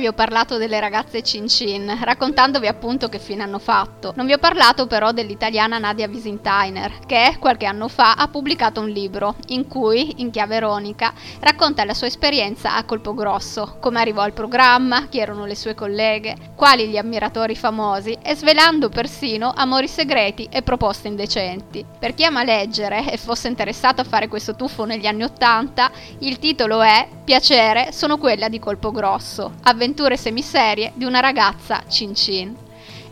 Vi 0.08 0.14
ho 0.14 0.16
parlato 0.16 0.55
delle 0.55 0.80
ragazze 0.80 1.22
Cin 1.22 1.49
Cin, 1.49 1.97
raccontandovi 2.01 2.66
appunto 2.68 3.10
che 3.10 3.20
fine 3.20 3.43
hanno 3.43 3.60
fatto. 3.60 3.97
Non 4.16 4.26
vi 4.26 4.34
ho 4.34 4.38
parlato 4.38 4.88
però 4.88 5.12
dell'italiana 5.12 5.78
Nadia 5.78 6.08
Visintainer, 6.08 6.99
che 7.05 7.38
qualche 7.39 7.66
anno 7.66 7.88
fa 7.88 8.14
ha 8.14 8.28
pubblicato 8.28 8.80
un 8.80 8.89
libro 8.89 9.36
in 9.47 9.68
cui, 9.68 10.22
in 10.22 10.32
chiave 10.32 10.58
ironica, 10.58 11.14
racconta 11.39 11.84
la 11.86 11.93
sua 11.93 12.08
esperienza 12.08 12.76
a 12.76 12.84
colpo 12.84 13.14
grosso, 13.14 13.78
come 13.80 13.99
arrivò 13.99 14.22
al 14.22 14.34
programma, 14.34 15.08
chi 15.08 15.20
erano 15.20 15.45
le 15.45 15.55
sue 15.55 15.76
colleghe, 15.76 16.53
quali 16.55 16.88
gli 16.88 16.97
ammiratori 16.97 17.55
famosi 17.55 18.18
e 18.22 18.36
svelando 18.36 18.89
persino 18.89 19.53
amori 19.55 19.88
segreti 19.88 20.47
e 20.51 20.62
proposte 20.62 21.08
indecenti. 21.08 21.86
Per 21.99 22.14
chi 22.14 22.26
ama 22.26 22.43
leggere 22.43 23.12
e 23.12 23.18
fosse 23.18 23.47
interessato 23.47 24.01
a 24.01 24.05
fare 24.05 24.28
questo 24.28 24.55
tuffo 24.55 24.86
negli 24.86 25.05
anni 25.05 25.24
Ottanta, 25.24 25.91
il 26.20 26.39
titolo 26.39 26.82
è 26.82 27.08
Piacere, 27.24 27.91
sono 27.91 28.18
quella 28.18 28.49
di 28.49 28.60
colpo 28.60 28.91
grosso, 28.91 29.53
avventure 29.64 30.18
semiserie 30.18 30.91
di 30.95 31.05
una 31.05 31.20
ragazza 31.20 31.84
Cin 31.88 32.16
Cin. 32.16 32.66